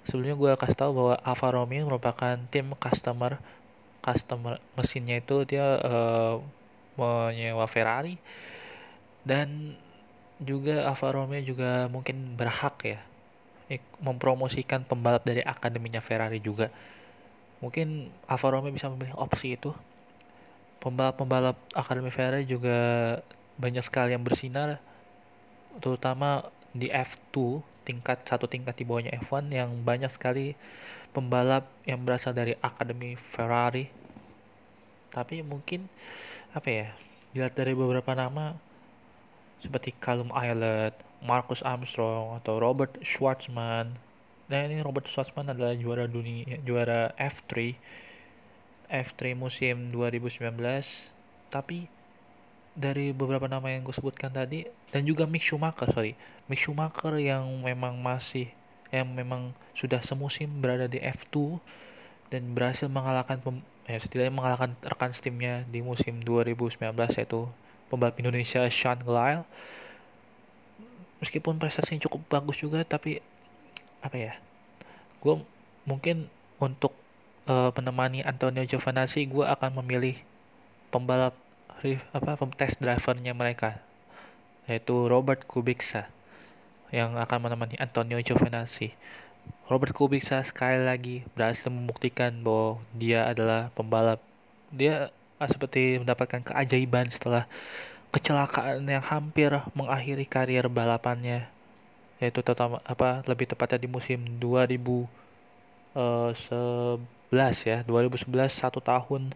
sebelumnya 0.06 0.38
gue 0.38 0.50
kasih 0.58 0.78
tahu 0.78 0.90
bahwa 0.94 1.14
Alfa 1.22 1.48
Romeo 1.50 1.86
merupakan 1.86 2.34
tim 2.50 2.74
customer 2.78 3.38
customer 4.02 4.58
mesinnya 4.74 5.22
itu 5.22 5.46
dia 5.46 5.78
uh, 5.82 6.38
menyewa 6.94 7.66
Ferrari. 7.66 8.14
Dan 9.26 9.74
juga 10.38 10.86
Alfa 10.86 11.10
Romeo 11.14 11.42
juga 11.42 11.86
mungkin 11.90 12.34
berhak 12.38 12.78
ya 12.82 12.98
mempromosikan 14.02 14.84
pembalap 14.84 15.24
dari 15.24 15.40
akademinya 15.40 16.02
Ferrari 16.02 16.42
juga. 16.42 16.68
Mungkin 17.62 18.10
Alfa 18.26 18.48
Romeo 18.50 18.74
bisa 18.74 18.90
memilih 18.90 19.14
opsi 19.14 19.54
itu. 19.54 19.70
Pembalap-pembalap 20.82 21.54
akademi 21.78 22.10
Ferrari 22.10 22.42
juga 22.42 23.18
banyak 23.56 23.84
sekali 23.86 24.16
yang 24.16 24.24
bersinar 24.26 24.82
terutama 25.78 26.44
di 26.74 26.90
F2 26.90 27.62
tingkat 27.82 28.24
satu 28.26 28.46
tingkat 28.46 28.78
di 28.78 28.84
bawahnya 28.86 29.14
F1 29.22 29.50
yang 29.50 29.70
banyak 29.82 30.10
sekali 30.10 30.54
pembalap 31.10 31.68
yang 31.86 32.02
berasal 32.02 32.34
dari 32.34 32.56
akademi 32.62 33.14
Ferrari. 33.14 33.90
Tapi 35.12 35.44
mungkin 35.44 35.86
apa 36.56 36.68
ya 36.68 36.88
dilihat 37.32 37.54
dari 37.56 37.72
beberapa 37.76 38.12
nama 38.16 38.56
seperti 39.62 39.94
Callum 39.96 40.34
Islet, 40.34 40.94
Marcus 41.22 41.62
Armstrong 41.62 42.36
atau 42.42 42.58
Robert 42.58 42.98
Schwartzman. 43.00 43.94
Nah 44.50 44.60
ini 44.66 44.82
Robert 44.82 45.06
Schwartzman 45.06 45.48
adalah 45.48 45.72
juara 45.78 46.10
dunia 46.10 46.58
juara 46.66 47.14
F3 47.14 47.78
F3 48.92 49.32
musim 49.38 49.88
2019 49.94 50.52
tapi 51.48 51.88
dari 52.72 53.12
beberapa 53.12 53.44
nama 53.48 53.68
yang 53.68 53.84
gue 53.84 53.92
sebutkan 53.92 54.32
tadi 54.32 54.64
dan 54.90 55.04
juga 55.04 55.24
Mick 55.24 55.44
Schumacher 55.44 55.88
sorry. 55.88 56.18
Mick 56.50 56.60
Schumacher 56.60 57.16
yang 57.20 57.44
memang 57.62 58.00
masih 58.00 58.50
yang 58.92 59.08
memang 59.08 59.56
sudah 59.72 60.04
semusim 60.04 60.60
berada 60.60 60.84
di 60.84 61.00
F2 61.00 61.56
dan 62.28 62.52
berhasil 62.52 62.88
mengalahkan 62.88 63.40
pem, 63.40 63.64
ya 63.88 63.96
setidaknya 64.00 64.32
mengalahkan 64.32 64.70
rekan 64.84 65.12
timnya 65.12 65.64
di 65.68 65.80
musim 65.80 66.20
2019 66.20 66.80
yaitu 67.16 67.48
pembalap 67.88 68.16
Indonesia 68.20 68.64
Sean 68.68 69.00
Glyle 69.00 69.44
meskipun 71.22 71.56
prestasinya 71.56 72.02
cukup 72.10 72.26
bagus 72.26 72.60
juga 72.60 72.82
tapi 72.82 73.22
apa 74.02 74.16
ya 74.18 74.34
gue 75.22 75.34
mungkin 75.86 76.26
untuk 76.58 76.90
uh, 77.46 77.70
menemani 77.78 78.26
Antonio 78.26 78.66
Giovinazzi 78.66 79.22
gue 79.30 79.46
akan 79.46 79.78
memilih 79.82 80.18
pembalap 80.90 81.38
apa 82.14 82.38
test 82.54 82.78
drivernya 82.78 83.34
mereka 83.34 83.78
yaitu 84.66 85.10
Robert 85.10 85.46
Kubica 85.46 86.06
yang 86.94 87.18
akan 87.18 87.50
menemani 87.50 87.74
Antonio 87.78 88.18
Giovinazzi 88.22 88.94
Robert 89.70 89.94
Kubica 89.96 90.42
sekali 90.44 90.82
lagi 90.82 91.16
berhasil 91.32 91.70
membuktikan 91.70 92.44
bahwa 92.44 92.82
dia 92.92 93.24
adalah 93.30 93.72
pembalap. 93.72 94.20
Dia 94.74 95.14
ah, 95.38 95.48
seperti 95.48 96.02
mendapatkan 96.02 96.42
keajaiban 96.44 97.08
setelah 97.08 97.48
kecelakaan 98.12 98.84
yang 98.84 99.00
hampir 99.00 99.50
mengakhiri 99.72 100.28
karier 100.28 100.68
balapannya 100.68 101.48
yaitu 102.20 102.38
terutama 102.44 102.78
apa 102.86 103.24
lebih 103.26 103.50
tepatnya 103.50 103.82
di 103.82 103.88
musim 103.90 104.22
2011 104.38 105.08
eh, 105.96 107.50
ya 107.66 107.78
2011 107.82 108.52
satu 108.52 108.78
tahun 108.78 109.32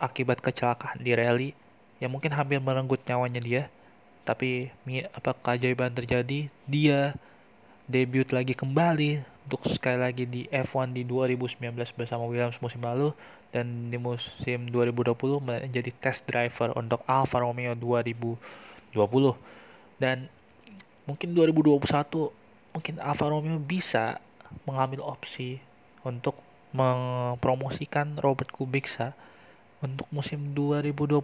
akibat 0.00 0.42
kecelakaan 0.42 0.98
di 0.98 1.14
rally 1.14 1.50
yang 2.02 2.10
mungkin 2.10 2.34
hampir 2.34 2.58
merenggut 2.58 2.98
nyawanya 3.06 3.38
dia 3.38 3.62
tapi 4.26 4.72
apa 5.14 5.30
keajaiban 5.38 5.94
terjadi 5.94 6.50
dia 6.66 7.14
debut 7.86 8.26
lagi 8.34 8.56
kembali 8.58 9.22
untuk 9.46 9.66
sekali 9.66 9.98
lagi 9.98 10.24
di 10.24 10.46
F1 10.48 10.94
di 10.94 11.02
2019 11.02 11.74
bersama 11.98 12.24
Williams 12.30 12.62
musim 12.62 12.78
lalu 12.82 13.10
dan 13.50 13.90
di 13.90 13.98
musim 13.98 14.70
2020 14.70 15.12
menjadi 15.42 15.90
test 15.98 16.24
driver 16.30 16.72
untuk 16.78 17.02
Alfa 17.10 17.42
Romeo 17.42 17.74
2020 17.74 18.94
dan 19.98 20.30
mungkin 21.04 21.28
2021 21.34 21.82
mungkin 22.72 22.94
Alfa 23.02 23.26
Romeo 23.28 23.58
bisa 23.58 24.22
mengambil 24.64 25.02
opsi 25.04 25.58
untuk 26.06 26.38
mempromosikan 26.72 28.16
Robert 28.18 28.48
Kubica 28.48 29.12
untuk 29.84 30.08
musim 30.14 30.54
2021 30.56 31.20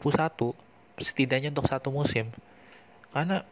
setidaknya 0.99 1.55
untuk 1.55 1.71
satu 1.71 1.89
musim. 1.95 2.29
Karena 3.15 3.47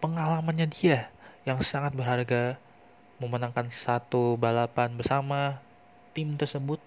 pengalamannya 0.00 0.66
dia 0.66 1.12
yang 1.44 1.60
sangat 1.60 1.92
berharga 1.92 2.56
memenangkan 3.22 3.70
satu 3.70 4.34
balapan 4.34 4.94
bersama 4.94 5.62
tim 6.14 6.34
tersebut 6.38 6.78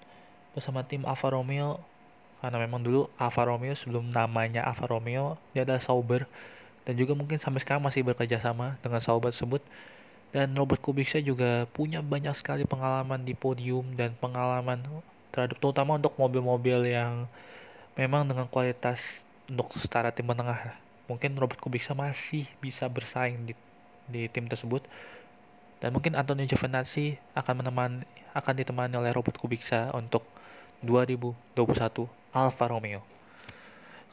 bersama 0.55 0.81
tim 0.81 1.05
Alfa 1.05 1.29
Romeo. 1.31 1.79
Karena 2.37 2.61
memang 2.61 2.81
dulu 2.81 3.09
Alfa 3.17 3.45
Romeo 3.45 3.73
sebelum 3.73 4.13
namanya 4.13 4.65
Alfa 4.65 4.85
Romeo 4.89 5.37
dia 5.53 5.65
adalah 5.65 5.81
Sauber. 5.81 6.25
Dan 6.87 6.95
juga 6.95 7.13
mungkin 7.13 7.35
sampai 7.35 7.59
sekarang 7.59 7.83
masih 7.83 8.07
bekerja 8.07 8.39
sama 8.39 8.79
dengan 8.79 9.03
sahabat 9.03 9.35
tersebut. 9.35 9.59
Dan 10.31 10.55
Robert 10.55 10.79
Kubica 10.83 11.19
juga 11.23 11.65
punya 11.71 12.03
banyak 12.03 12.35
sekali 12.35 12.67
pengalaman 12.67 13.23
di 13.23 13.31
podium 13.31 13.95
dan 13.95 14.15
pengalaman 14.19 14.83
terhadap 15.31 15.55
terutama 15.59 15.95
untuk 15.95 16.15
mobil-mobil 16.19 16.87
yang 16.87 17.27
memang 17.95 18.27
dengan 18.27 18.45
kualitas 18.47 19.23
untuk 19.47 19.71
setara 19.79 20.11
tim 20.11 20.27
menengah. 20.27 20.75
Mungkin 21.07 21.35
Robert 21.39 21.59
Kubica 21.63 21.95
masih 21.95 22.47
bisa 22.59 22.85
bersaing 22.91 23.47
di 23.47 23.53
di 24.07 24.31
tim 24.31 24.47
tersebut 24.47 24.83
dan 25.77 25.93
mungkin 25.93 26.17
Antonio 26.17 26.45
Giovinazzi 26.49 27.17
akan 27.37 27.61
menemani 27.61 28.01
akan 28.33 28.53
ditemani 28.57 28.97
oleh 28.97 29.13
Robert 29.13 29.37
Kubica 29.37 29.93
untuk 29.93 30.25
2021 30.85 31.57
Alfa 32.33 32.65
Romeo. 32.69 33.01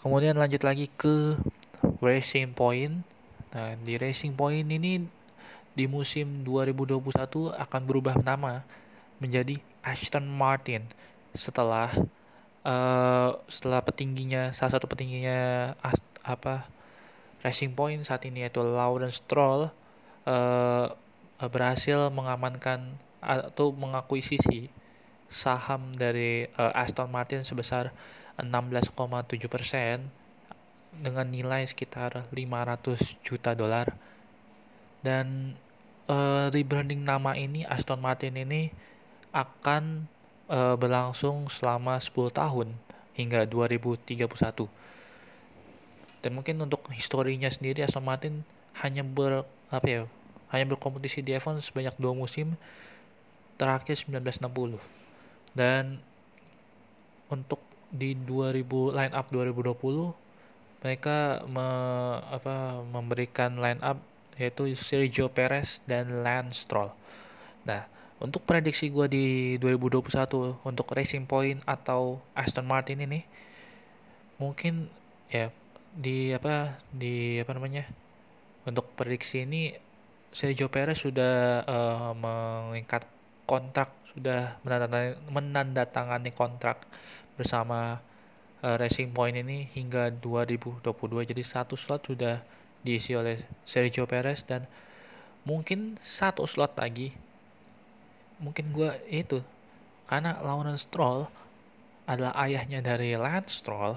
Kemudian 0.01 0.37
lanjut 0.37 0.65
lagi 0.65 0.89
ke 0.93 1.37
Racing 2.01 2.53
Point. 2.53 3.05
Nah, 3.53 3.77
di 3.81 3.97
Racing 3.97 4.37
Point 4.37 4.69
ini 4.69 5.05
di 5.75 5.85
musim 5.89 6.45
2021 6.47 7.53
akan 7.53 7.81
berubah 7.85 8.17
nama 8.21 8.63
menjadi 9.19 9.59
Aston 9.81 10.25
Martin 10.29 10.87
setelah 11.35 11.91
uh, 12.63 13.31
setelah 13.51 13.83
petingginya 13.83 14.55
salah 14.55 14.79
satu 14.79 14.87
petingginya 14.87 15.73
apa 16.25 16.69
Racing 17.43 17.77
Point 17.77 18.07
saat 18.07 18.25
ini 18.25 18.47
yaitu 18.47 18.63
Lawrence 18.63 19.21
Stroll 19.21 19.69
uh, 20.25 20.87
berhasil 21.39 22.09
mengamankan 22.15 22.95
atau 23.19 23.73
mengakuisisi 23.75 24.71
saham 25.27 25.91
dari 25.97 26.47
uh, 26.61 26.73
Aston 26.77 27.11
Martin 27.11 27.43
sebesar 27.43 27.91
16,7 28.39 28.95
persen 29.51 30.07
dengan 30.95 31.27
nilai 31.27 31.67
sekitar 31.67 32.29
500 32.31 33.25
juta 33.25 33.57
dolar. 33.57 33.91
Dan 35.03 35.59
uh, 36.07 36.49
rebranding 36.53 37.03
nama 37.03 37.35
ini 37.35 37.67
Aston 37.67 37.99
Martin 37.99 38.39
ini 38.39 38.71
akan 39.35 40.07
uh, 40.49 40.79
berlangsung 40.79 41.51
selama 41.51 41.99
10 41.99 42.31
tahun 42.31 42.69
hingga 43.19 43.47
2031 43.47 44.27
dan 46.25 46.33
mungkin 46.33 46.57
untuk 46.65 46.89
historinya 46.89 47.53
sendiri 47.53 47.85
Aston 47.85 48.01
Martin 48.01 48.49
hanya 48.81 49.05
ber 49.05 49.45
apa 49.69 49.85
ya 49.85 50.03
hanya 50.55 50.71
berkompetisi 50.71 51.21
di 51.21 51.35
F1 51.35 51.59
sebanyak 51.61 51.99
dua 51.99 52.15
musim 52.15 52.55
terakhir 53.59 53.99
1960 53.99 54.79
dan 55.55 55.99
untuk 57.31 57.59
di 57.95 58.19
2000 58.19 58.63
line 58.95 59.15
up 59.15 59.27
2020 59.31 60.15
mereka 60.85 61.41
me, 61.47 61.67
apa 62.29 62.83
memberikan 62.85 63.57
line 63.57 63.81
up 63.81 63.99
yaitu 64.35 64.75
Sergio 64.75 65.31
Perez 65.31 65.79
dan 65.87 66.27
Lance 66.27 66.67
Stroll. 66.67 66.91
Nah, 67.63 67.87
untuk 68.19 68.43
prediksi 68.43 68.91
gue 68.91 69.07
di 69.07 69.27
2021 69.63 70.59
untuk 70.67 70.87
Racing 70.91 71.25
Point 71.25 71.63
atau 71.65 72.19
Aston 72.35 72.67
Martin 72.67 73.01
ini 73.07 73.23
mungkin 74.37 74.91
ya 75.31 75.55
di 75.95 76.35
apa 76.35 76.75
di 76.91 77.39
apa 77.39 77.55
namanya 77.55 77.87
untuk 78.67 78.91
prediksi 78.99 79.47
ini 79.47 79.71
Sergio 80.35 80.67
Perez 80.67 80.99
sudah 80.99 81.63
uh, 81.63 82.11
mengikat 82.19 83.07
kontrak 83.47 83.95
sudah 84.11 84.59
menandatangani, 84.67 85.15
menandatangani 85.31 86.31
kontrak 86.35 86.83
bersama 87.39 88.03
uh, 88.67 88.75
Racing 88.75 89.15
Point 89.15 89.39
ini 89.39 89.71
hingga 89.71 90.11
2022 90.11 91.31
jadi 91.31 91.43
satu 91.47 91.79
slot 91.79 92.11
sudah 92.11 92.43
diisi 92.83 93.15
oleh 93.15 93.39
Sergio 93.63 94.11
Perez 94.11 94.43
dan 94.43 94.67
mungkin 95.47 96.03
satu 96.03 96.51
slot 96.51 96.75
lagi 96.83 97.15
mungkin 98.43 98.75
gue 98.75 98.91
itu 99.07 99.39
karena 100.11 100.43
Lawrence 100.43 100.91
Stroll 100.91 101.31
adalah 102.11 102.35
ayahnya 102.43 102.83
dari 102.83 103.15
Lance 103.15 103.63
Stroll 103.63 103.95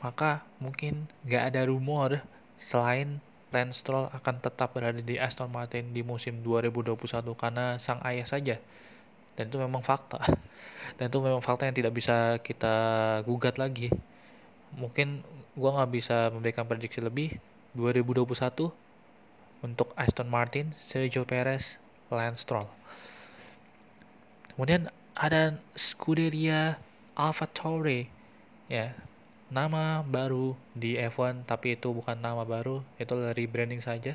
maka 0.00 0.46
mungkin 0.62 1.10
gak 1.26 1.52
ada 1.52 1.66
rumor 1.68 2.22
selain 2.56 3.20
Lance 3.50 3.82
Stroll 3.82 4.06
akan 4.14 4.34
tetap 4.38 4.70
berada 4.74 5.02
di 5.02 5.18
Aston 5.18 5.50
Martin 5.50 5.90
di 5.90 6.06
musim 6.06 6.38
2021 6.42 6.98
karena 7.34 7.76
sang 7.82 7.98
ayah 8.06 8.26
saja. 8.26 8.56
Dan 9.34 9.50
itu 9.50 9.58
memang 9.58 9.82
fakta. 9.82 10.22
Dan 10.98 11.10
itu 11.10 11.18
memang 11.18 11.42
fakta 11.42 11.66
yang 11.66 11.74
tidak 11.74 11.92
bisa 11.94 12.38
kita 12.42 12.74
gugat 13.26 13.58
lagi. 13.58 13.90
Mungkin 14.78 15.26
gua 15.58 15.82
nggak 15.82 15.90
bisa 15.90 16.30
memberikan 16.30 16.62
prediksi 16.66 17.02
lebih 17.02 17.34
2021 17.74 18.70
untuk 19.66 19.92
Aston 19.98 20.30
Martin, 20.30 20.72
Sergio 20.78 21.26
Perez, 21.26 21.82
Lance 22.08 22.46
Stroll. 22.46 22.66
Kemudian 24.54 24.92
ada 25.18 25.58
Scuderia 25.74 26.78
Alfa 27.18 27.44
Tauri 27.50 28.08
ya 28.70 28.94
nama 29.50 30.06
baru 30.06 30.54
di 30.78 30.94
F1 30.94 31.42
tapi 31.42 31.74
itu 31.74 31.90
bukan 31.90 32.14
nama 32.14 32.46
baru 32.46 32.80
itu 32.96 33.12
rebranding 33.34 33.82
saja. 33.82 34.14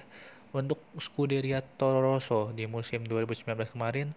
Untuk 0.55 0.79
Scuderia 0.95 1.59
Toro 1.59 1.99
Rosso 1.99 2.55
di 2.55 2.63
musim 2.63 3.03
2019 3.03 3.75
kemarin 3.75 4.15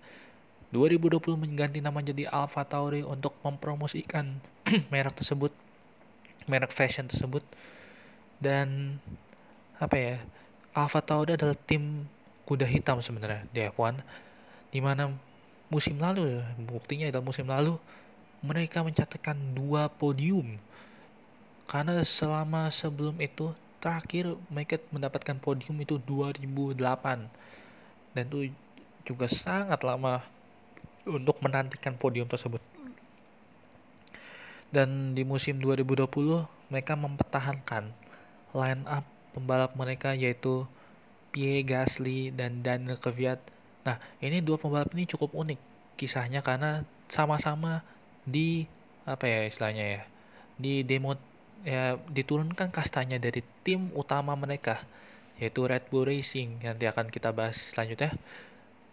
2020 0.70 1.34
mengganti 1.34 1.82
nama 1.82 1.98
jadi 1.98 2.30
Alfa 2.30 2.62
Tauri 2.62 3.02
untuk 3.02 3.34
mempromosikan 3.42 4.38
merek 4.94 5.18
tersebut 5.18 5.50
merek 6.46 6.70
fashion 6.70 7.10
tersebut. 7.10 7.42
Dan 8.38 9.02
apa 9.82 9.96
ya 9.98 10.16
Alfa 10.78 11.02
Tauri 11.02 11.34
adalah 11.34 11.58
tim 11.58 12.06
kuda 12.46 12.64
hitam 12.64 13.02
sebenarnya 13.02 13.44
di 13.50 13.66
F1 13.66 13.98
di 14.70 14.78
mana 14.78 15.10
musim 15.68 15.98
lalu 16.00 16.40
buktinya 16.64 17.10
adalah 17.10 17.24
musim 17.24 17.44
lalu 17.44 17.76
mereka 18.40 18.80
mencatatkan 18.80 19.36
dua 19.52 19.90
podium 19.92 20.56
karena 21.68 22.00
selama 22.00 22.72
sebelum 22.72 23.20
itu 23.20 23.52
terakhir 23.78 24.34
mereka 24.48 24.80
mendapatkan 24.88 25.36
podium 25.36 25.76
itu 25.84 26.00
2008 26.00 26.80
dan 28.16 28.24
itu 28.32 28.50
juga 29.04 29.28
sangat 29.28 29.84
lama 29.84 30.24
untuk 31.04 31.36
menantikan 31.44 31.94
podium 31.94 32.24
tersebut. 32.24 32.60
Dan 34.68 35.12
di 35.16 35.24
musim 35.24 35.60
2020 35.60 36.08
mereka 36.68 36.92
mempertahankan 36.96 37.92
line 38.52 38.84
up 38.88 39.04
pembalap 39.32 39.72
mereka 39.76 40.12
yaitu 40.12 40.68
Pierre 41.32 41.64
Gasly 41.64 42.32
dan 42.32 42.64
Daniel 42.64 42.96
Kvyat. 42.96 43.40
Nah 43.84 43.96
ini 44.24 44.40
dua 44.40 44.56
pembalap 44.56 44.92
ini 44.96 45.08
cukup 45.08 45.36
unik 45.36 45.60
kisahnya 46.00 46.40
karena 46.40 46.84
sama-sama 47.08 47.84
di 48.28 48.68
apa 49.08 49.24
ya 49.24 49.48
istilahnya 49.48 49.84
ya 49.88 50.02
di 50.60 50.84
demo 50.84 51.16
ya 51.66 51.98
diturunkan 52.10 52.70
kastanya 52.70 53.18
dari 53.18 53.42
tim 53.66 53.90
utama 53.98 54.38
mereka 54.38 54.82
yaitu 55.38 55.64
Red 55.64 55.86
Bull 55.88 56.06
Racing 56.06 56.66
nanti 56.66 56.84
akan 56.90 57.08
kita 57.08 57.30
bahas 57.30 57.54
selanjutnya. 57.54 58.10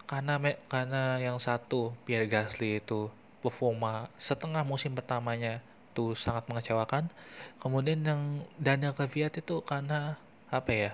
Karena 0.06 0.38
me, 0.38 0.54
karena 0.70 1.18
yang 1.18 1.42
satu 1.42 1.90
Pierre 2.06 2.30
Gasly 2.30 2.78
itu 2.78 3.10
performa 3.42 4.06
setengah 4.14 4.62
musim 4.62 4.94
pertamanya 4.94 5.58
itu 5.90 6.14
sangat 6.14 6.46
mengecewakan. 6.46 7.10
Kemudian 7.58 8.06
yang 8.06 8.22
Daniel 8.54 8.94
Kvyat 8.94 9.42
itu 9.42 9.58
karena 9.66 10.14
apa 10.46 10.70
ya 10.70 10.92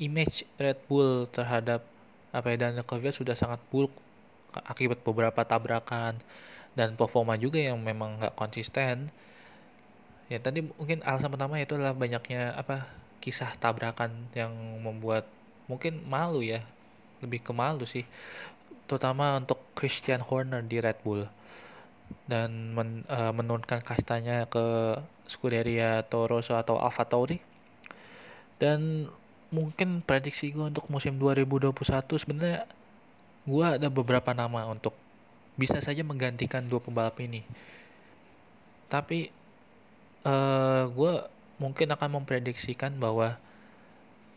image 0.00 0.48
Red 0.56 0.80
Bull 0.88 1.28
terhadap 1.28 1.84
apa 2.32 2.48
ya 2.56 2.56
Daniel 2.56 2.88
Kvyat 2.88 3.20
sudah 3.20 3.36
sangat 3.36 3.60
buruk 3.68 3.92
akibat 4.64 5.04
beberapa 5.04 5.44
tabrakan. 5.44 6.16
Dan 6.72 6.96
performa 6.96 7.36
juga 7.36 7.60
yang 7.60 7.76
memang 7.76 8.16
nggak 8.16 8.32
konsisten 8.32 9.12
ya 10.28 10.38
tadi 10.40 10.64
mungkin 10.64 11.00
alasan 11.04 11.32
pertama 11.32 11.56
itu 11.60 11.76
adalah 11.76 11.96
banyaknya 11.96 12.52
apa 12.56 12.84
kisah 13.18 13.52
tabrakan 13.58 14.12
yang 14.36 14.52
membuat 14.80 15.26
mungkin 15.66 16.04
malu 16.04 16.44
ya 16.44 16.62
lebih 17.24 17.42
ke 17.42 17.52
malu 17.52 17.84
sih 17.84 18.06
terutama 18.88 19.36
untuk 19.36 19.60
Christian 19.76 20.24
Horner 20.24 20.64
di 20.64 20.80
Red 20.80 21.04
Bull. 21.04 21.28
Dan 22.24 22.72
men, 22.72 23.04
uh, 23.12 23.36
menurunkan 23.36 23.84
kastanya 23.84 24.48
ke 24.48 24.96
Scuderia 25.28 26.00
Toro 26.08 26.40
atau 26.40 26.80
Alfa 26.80 27.04
Tauri. 27.04 27.36
Dan 28.56 29.12
mungkin 29.52 30.00
prediksi 30.00 30.50
gue 30.50 30.72
untuk 30.72 30.88
musim 30.88 31.20
2021 31.20 31.76
sebenarnya 32.16 32.64
gue 33.48 33.64
ada 33.64 33.88
beberapa 33.92 34.32
nama 34.32 34.68
untuk 34.68 34.96
bisa 35.60 35.80
saja 35.84 36.00
menggantikan 36.00 36.64
dua 36.64 36.80
pembalap 36.80 37.20
ini. 37.20 37.44
Tapi 38.88 39.28
uh, 40.24 40.30
eh, 40.30 40.82
gue 40.90 41.12
mungkin 41.58 41.88
akan 41.90 42.22
memprediksikan 42.22 42.94
bahwa 42.96 43.38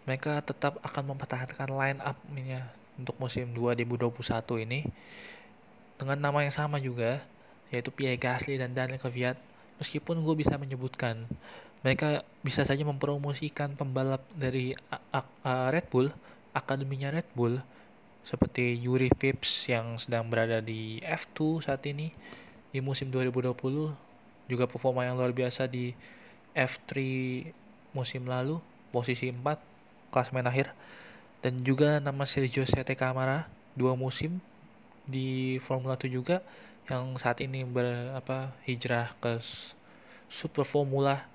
mereka 0.06 0.42
tetap 0.42 0.82
akan 0.82 1.14
mempertahankan 1.14 1.70
line 1.70 2.02
up-nya 2.02 2.66
untuk 2.98 3.14
musim 3.22 3.54
2021 3.54 4.66
ini 4.66 4.90
dengan 6.02 6.18
nama 6.18 6.42
yang 6.42 6.54
sama 6.54 6.82
juga 6.82 7.22
yaitu 7.70 7.94
Pierre 7.94 8.20
Gasly 8.20 8.60
dan 8.60 8.76
Daniel 8.76 9.00
Kvyat. 9.00 9.38
Meskipun 9.80 10.22
gue 10.22 10.36
bisa 10.38 10.58
menyebutkan 10.60 11.26
mereka 11.82 12.22
bisa 12.46 12.62
saja 12.62 12.86
mempromosikan 12.86 13.74
pembalap 13.74 14.22
dari 14.38 14.78
Red 15.46 15.90
Bull, 15.90 16.14
akademinya 16.54 17.10
Red 17.10 17.26
Bull, 17.34 17.58
seperti 18.22 18.78
Yuri 18.78 19.10
Vips 19.18 19.66
yang 19.66 19.98
sedang 19.98 20.30
berada 20.30 20.62
di 20.62 21.02
F2 21.02 21.66
saat 21.66 21.82
ini 21.90 22.14
di 22.70 22.80
musim 22.86 23.10
2020, 23.10 23.58
juga 24.50 24.70
performa 24.70 25.06
yang 25.06 25.18
luar 25.18 25.34
biasa 25.36 25.68
di 25.68 25.94
F3 26.56 26.92
musim 27.92 28.24
lalu, 28.28 28.60
posisi 28.96 29.32
4, 29.32 29.60
klasmen 30.12 30.48
akhir, 30.48 30.72
dan 31.42 31.58
juga 31.64 32.00
nama 32.00 32.24
Sergio 32.28 32.64
Sete 32.68 32.94
Camara, 32.96 33.48
dua 33.76 33.96
musim 33.96 34.40
di 35.08 35.58
Formula 35.64 35.96
1 35.98 36.12
juga, 36.12 36.44
yang 36.92 37.16
saat 37.16 37.40
ini 37.40 37.64
ber, 37.64 38.16
apa, 38.16 38.52
hijrah 38.68 39.16
ke 39.20 39.40
Super 40.32 40.64
Formula. 40.64 41.28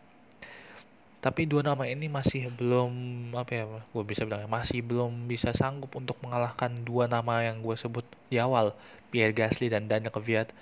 Tapi 1.21 1.43
dua 1.43 1.65
nama 1.67 1.83
ini 1.91 2.07
masih 2.07 2.55
belum 2.55 2.93
apa 3.35 3.51
ya 3.51 3.65
gue 3.67 4.05
bisa 4.07 4.23
bilang 4.23 4.47
ya, 4.47 4.49
masih 4.49 4.79
belum 4.79 5.27
bisa 5.27 5.51
sanggup 5.51 5.91
untuk 5.99 6.15
mengalahkan 6.23 6.71
dua 6.87 7.11
nama 7.11 7.43
yang 7.43 7.67
gue 7.67 7.75
sebut 7.75 8.07
di 8.31 8.39
awal 8.39 8.79
Pierre 9.11 9.35
Gasly 9.35 9.67
dan 9.67 9.91
Daniel 9.91 10.15
Kvyat. 10.15 10.55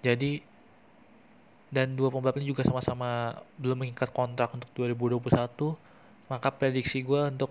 Jadi 0.00 0.40
dan 1.70 1.98
dua 1.98 2.14
pembalap 2.14 2.38
ini 2.38 2.50
juga 2.50 2.62
sama-sama 2.62 3.42
belum 3.58 3.82
mengikat 3.82 4.14
kontrak 4.14 4.54
untuk 4.54 4.70
2021 4.78 5.74
maka 6.26 6.50
prediksi 6.50 7.06
gue 7.06 7.22
untuk 7.22 7.50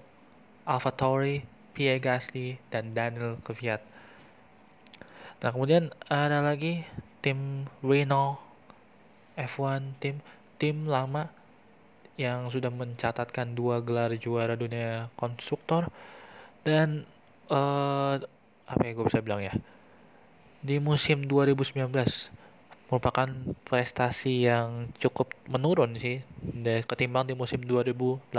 Alfa 0.68 0.92
Tauri, 0.92 1.46
Pierre 1.72 2.02
Gasly 2.02 2.60
dan 2.68 2.92
Daniel 2.92 3.40
Kvyat. 3.40 3.80
Nah 5.44 5.50
kemudian 5.52 5.92
ada 6.12 6.44
lagi 6.44 6.84
tim 7.24 7.64
Renault 7.84 8.42
F1 9.36 10.00
tim 10.00 10.20
tim 10.56 10.88
lama 10.88 11.28
yang 12.16 12.48
sudah 12.48 12.72
mencatatkan 12.72 13.52
dua 13.56 13.84
gelar 13.84 14.16
juara 14.16 14.56
dunia 14.56 15.12
konstruktor. 15.20 15.92
Dan 16.66 17.06
uh, 17.52 18.16
apa 18.66 18.82
ya 18.82 18.92
gue 18.96 19.06
bisa 19.06 19.22
bilang 19.22 19.44
ya? 19.44 19.54
Di 20.66 20.82
musim 20.82 21.28
2019 21.28 21.86
merupakan 22.90 23.28
prestasi 23.66 24.46
yang 24.46 24.94
cukup 25.02 25.34
menurun 25.50 25.98
sih 25.98 26.22
ketimbang 26.86 27.26
di 27.26 27.34
musim 27.34 27.62
2018 27.66 28.30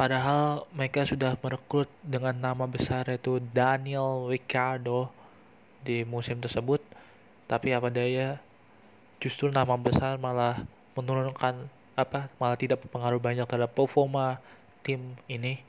padahal 0.00 0.64
mereka 0.72 1.04
sudah 1.04 1.36
merekrut 1.44 1.92
dengan 2.00 2.32
nama 2.32 2.64
besar 2.64 3.04
yaitu 3.12 3.36
Daniel 3.52 4.32
Ricciardo 4.32 5.12
di 5.84 6.08
musim 6.08 6.40
tersebut. 6.40 6.80
Tapi 7.44 7.76
apa 7.76 7.92
daya 7.92 8.40
justru 9.20 9.52
nama 9.52 9.76
besar 9.76 10.16
malah 10.16 10.64
menurunkan 10.96 11.68
apa 12.00 12.32
malah 12.40 12.56
tidak 12.56 12.80
berpengaruh 12.80 13.20
banyak 13.20 13.44
terhadap 13.44 13.76
performa 13.76 14.40
tim 14.80 15.20
ini. 15.28 15.60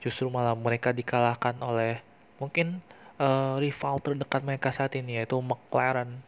Justru 0.00 0.32
malah 0.32 0.56
mereka 0.56 0.96
dikalahkan 0.96 1.60
oleh 1.60 2.00
mungkin 2.40 2.80
uh, 3.20 3.56
rival 3.60 4.00
terdekat 4.00 4.42
mereka 4.44 4.68
saat 4.72 4.94
ini 4.98 5.20
yaitu 5.20 5.38
McLaren. 5.40 6.20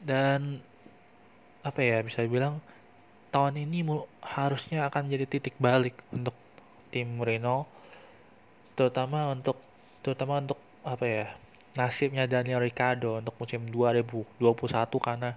Dan 0.00 0.64
apa 1.60 1.80
ya 1.84 2.00
bisa 2.00 2.24
dibilang 2.24 2.58
tahun 3.30 3.62
ini 3.62 3.86
harusnya 4.24 4.88
akan 4.90 5.12
jadi 5.12 5.26
titik 5.28 5.54
balik 5.60 5.94
untuk 6.10 6.34
tim 6.90 7.20
Renault 7.22 7.70
terutama 8.74 9.30
untuk 9.30 9.60
terutama 10.02 10.42
untuk 10.42 10.58
apa 10.82 11.04
ya 11.06 11.26
nasibnya 11.78 12.26
Daniel 12.26 12.64
Ricciardo 12.64 13.22
untuk 13.22 13.36
musim 13.38 13.62
2021 13.70 14.40
karena 14.98 15.30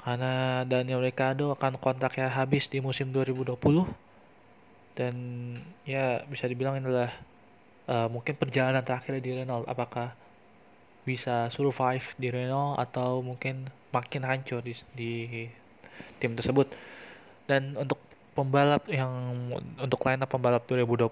karena 0.00 0.62
Daniel 0.64 1.02
Ricciardo 1.02 1.56
akan 1.58 1.80
kontraknya 1.82 2.30
habis 2.30 2.70
di 2.70 2.78
musim 2.78 3.10
2020 3.10 3.56
dan 4.94 5.14
ya 5.88 6.22
bisa 6.28 6.46
dibilang 6.46 6.78
ini 6.78 6.86
adalah 6.86 7.10
uh, 7.90 8.08
mungkin 8.08 8.38
perjalanan 8.38 8.86
terakhir 8.86 9.18
di 9.18 9.34
Renault 9.34 9.66
apakah 9.66 10.14
bisa 11.02 11.50
survive 11.50 12.06
di 12.16 12.30
Renault 12.30 12.78
atau 12.78 13.18
mungkin 13.20 13.66
makin 13.90 14.22
hancur 14.22 14.62
di, 14.62 14.72
di 14.94 15.12
tim 16.22 16.38
tersebut? 16.38 16.70
Dan 17.50 17.74
untuk 17.74 17.98
pembalap 18.38 18.86
yang 18.86 19.10
untuk 19.76 20.06
line 20.06 20.22
pembalap 20.22 20.62
2020 20.70 21.10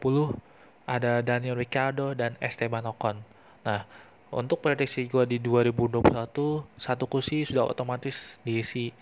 ada 0.88 1.21
Daniel 1.21 1.59
Ricciardo 1.59 2.14
dan 2.14 2.38
Esteban 2.38 2.87
Ocon. 2.87 3.19
Nah 3.67 3.83
untuk 4.29 4.61
prediksi 4.61 5.09
gue 5.09 5.25
di 5.25 5.41
2021 5.41 6.05
satu 6.77 7.05
kursi 7.09 7.49
sudah 7.49 7.64
otomatis 7.64 8.38
diisi 8.45 8.93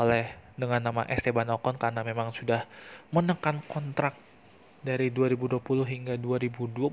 oleh 0.00 0.24
dengan 0.56 0.80
nama 0.80 1.02
Esteban 1.08 1.48
Ocon 1.52 1.76
karena 1.76 2.00
memang 2.00 2.32
sudah 2.32 2.64
menekan 3.12 3.60
kontrak 3.68 4.16
dari 4.80 5.12
2020 5.12 5.60
hingga 5.84 6.14
2021 6.16 6.90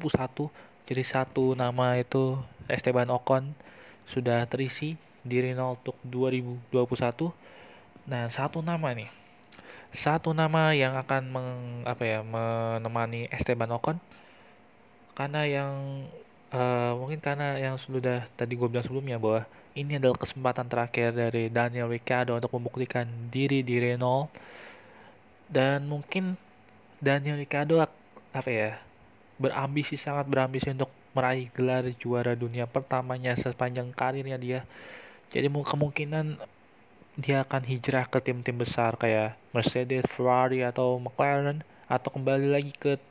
jadi 0.88 1.04
satu 1.04 1.56
nama 1.56 2.00
itu 2.00 2.40
Esteban 2.68 3.12
Ocon 3.12 3.56
sudah 4.08 4.44
terisi 4.48 4.96
di 5.24 5.44
Renault 5.44 5.84
untuk 5.84 5.98
2021 6.08 7.32
nah 8.08 8.28
satu 8.32 8.64
nama 8.64 8.92
nih 8.96 9.12
satu 9.92 10.36
nama 10.36 10.76
yang 10.76 11.00
akan 11.00 11.24
meng, 11.32 11.52
apa 11.88 12.04
ya 12.04 12.20
menemani 12.24 13.32
Esteban 13.32 13.72
Ocon 13.72 14.00
karena 15.18 15.48
yang 15.50 15.74
uh, 16.54 16.94
mungkin 16.96 17.20
karena 17.20 17.58
yang 17.58 17.76
sudah 17.76 18.28
tadi 18.38 18.54
gue 18.56 18.68
bilang 18.70 18.86
sebelumnya 18.86 19.18
bahwa 19.18 19.48
ini 19.78 20.02
adalah 20.02 20.18
kesempatan 20.18 20.66
terakhir 20.66 21.14
dari 21.14 21.54
Daniel 21.54 21.90
Ricciardo 21.90 22.34
untuk 22.34 22.50
membuktikan 22.58 23.06
diri 23.30 23.62
di 23.62 23.78
Renault. 23.78 24.34
Dan 25.48 25.86
mungkin 25.86 26.34
Daniel 26.98 27.38
Ricciardo 27.38 27.86
apa 28.34 28.50
ya 28.50 28.82
berambisi 29.38 29.96
sangat 29.98 30.26
berambisi 30.26 30.74
untuk 30.74 30.90
meraih 31.14 31.50
gelar 31.54 31.86
juara 31.98 32.34
dunia 32.38 32.70
pertamanya 32.70 33.34
sepanjang 33.34 33.90
karirnya 33.94 34.38
dia. 34.38 34.60
Jadi 35.34 35.50
kemungkinan 35.50 36.38
dia 37.18 37.42
akan 37.42 37.66
hijrah 37.66 38.06
ke 38.06 38.22
tim-tim 38.22 38.54
besar 38.54 38.94
kayak 38.94 39.34
Mercedes, 39.50 40.06
Ferrari 40.06 40.62
atau 40.62 41.02
McLaren 41.02 41.66
atau 41.90 42.10
kembali 42.14 42.54
lagi 42.54 42.74
ke 42.78 43.02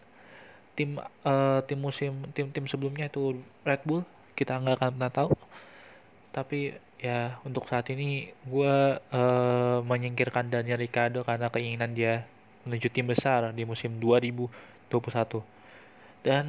tim 0.78 1.02
uh, 1.26 1.58
tim 1.66 1.80
musim 1.80 2.12
tim 2.30 2.46
tim 2.54 2.64
sebelumnya 2.70 3.10
itu 3.10 3.34
Red 3.66 3.82
Bull. 3.82 4.06
Kita 4.38 4.58
nggak 4.62 4.78
akan 4.78 4.90
pernah 4.94 5.10
tahu. 5.10 5.32
Tapi 6.30 6.78
ya 7.02 7.38
untuk 7.42 7.66
saat 7.66 7.90
ini 7.90 8.30
gue 8.46 8.74
uh, 8.98 9.78
menyingkirkan 9.82 10.46
Daniel 10.50 10.78
Ricciardo 10.78 11.26
karena 11.26 11.50
keinginan 11.50 11.92
dia 11.92 12.22
menuju 12.66 12.90
tim 12.90 13.06
besar 13.06 13.54
di 13.54 13.62
musim 13.62 13.96
2021 14.02 15.40
dan 16.26 16.46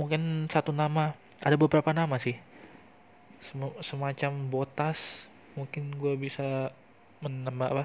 mungkin 0.00 0.48
satu 0.48 0.72
nama 0.72 1.12
ada 1.44 1.54
beberapa 1.60 1.92
nama 1.92 2.16
sih. 2.16 2.40
Sem 3.38 3.60
semacam 3.84 4.32
botas 4.48 5.28
mungkin 5.54 5.92
gue 5.94 6.16
bisa 6.16 6.72
menambah 7.20 7.68
apa 7.68 7.84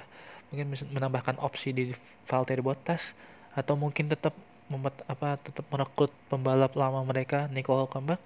mungkin 0.49 0.71
menambahkan 0.93 1.41
opsi 1.41 1.73
di 1.73 1.91
Valtteri 2.29 2.62
Bottas 2.62 3.17
atau 3.58 3.73
mungkin 3.73 4.08
tetap 4.08 4.34
membuat 4.69 5.01
apa 5.10 5.38
tetap 5.41 5.65
merekrut 5.69 6.13
pembalap 6.29 6.73
lama 6.77 7.01
mereka 7.06 7.49
Nico 7.49 7.73
Hulkenberg. 7.73 8.21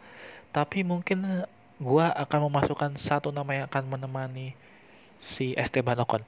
Tapi 0.51 0.83
mungkin 0.83 1.47
gua 1.79 2.11
akan 2.15 2.51
memasukkan 2.51 2.91
satu 2.99 3.31
nama 3.31 3.63
yang 3.63 3.65
akan 3.71 3.83
menemani 3.87 4.55
si 5.19 5.55
Esteban 5.57 5.99
Ocon 6.03 6.23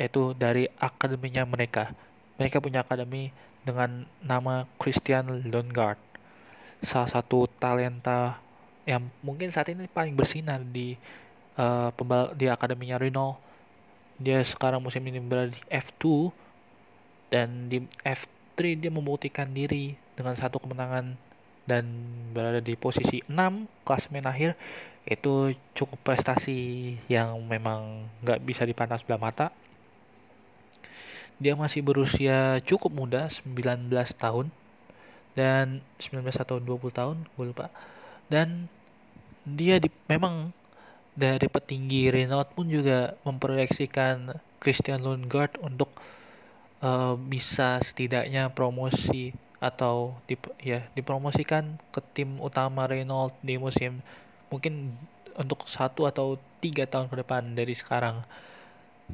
yaitu 0.00 0.32
dari 0.32 0.64
akademinya 0.80 1.44
mereka. 1.44 1.92
Mereka 2.40 2.64
punya 2.64 2.80
akademi 2.80 3.28
dengan 3.60 4.08
nama 4.24 4.64
Christian 4.80 5.44
Lundgaard 5.44 6.00
salah 6.80 7.12
satu 7.12 7.44
talenta 7.60 8.40
yang 8.88 9.12
mungkin 9.20 9.52
saat 9.52 9.68
ini 9.68 9.84
paling 9.84 10.16
bersinar 10.16 10.64
di 10.64 10.96
uh, 11.60 11.92
pembal 11.92 12.32
di 12.32 12.48
akademinya 12.48 12.96
Renault. 12.96 13.36
Dia 14.16 14.40
sekarang 14.40 14.80
musim 14.80 15.04
ini 15.04 15.20
berada 15.20 15.52
di 15.52 15.60
F2 15.68 16.32
dan 17.28 17.68
di 17.68 17.84
F 18.04 18.28
dia 18.60 18.92
membuktikan 18.92 19.48
diri 19.48 19.96
dengan 20.12 20.36
satu 20.36 20.60
kemenangan 20.60 21.16
dan 21.64 21.88
berada 22.36 22.60
di 22.60 22.76
posisi 22.76 23.24
6 23.24 23.32
klasemen 23.88 24.28
akhir 24.28 24.52
itu 25.08 25.56
cukup 25.72 25.96
prestasi 26.04 26.92
yang 27.08 27.40
memang 27.48 28.04
nggak 28.20 28.44
bisa 28.44 28.68
dipandang 28.68 29.00
sebelah 29.00 29.16
mata 29.16 29.48
dia 31.40 31.56
masih 31.56 31.80
berusia 31.80 32.60
cukup 32.62 32.92
muda 32.92 33.26
19 33.32 33.88
tahun. 34.14 34.52
Dan 35.32 35.80
19 35.96 36.26
atau 36.36 36.60
20 36.60 36.92
tahun 36.92 37.16
gue 37.24 37.44
lupa. 37.48 37.72
Dan 38.28 38.68
dia 39.48 39.80
di, 39.80 39.88
memang 40.04 40.52
dari 41.16 41.48
petinggi 41.48 42.12
Renault 42.12 42.52
pun 42.52 42.68
juga 42.68 43.16
memproyeksikan 43.24 44.36
Christian 44.60 45.00
Lundgaard 45.00 45.58
untuk 45.64 45.88
uh, 46.84 47.16
bisa 47.16 47.80
setidaknya 47.80 48.52
promosi 48.52 49.32
atau 49.60 50.16
dip, 50.24 50.48
ya 50.60 50.84
dipromosikan 50.96 51.76
ke 51.92 52.00
tim 52.16 52.40
utama 52.40 52.88
Renault 52.88 53.36
di 53.44 53.60
musim 53.60 54.00
mungkin 54.48 54.96
untuk 55.36 55.68
satu 55.68 56.08
atau 56.08 56.40
tiga 56.60 56.88
tahun 56.88 57.08
ke 57.12 57.16
depan 57.24 57.42
dari 57.56 57.72
sekarang. 57.76 58.24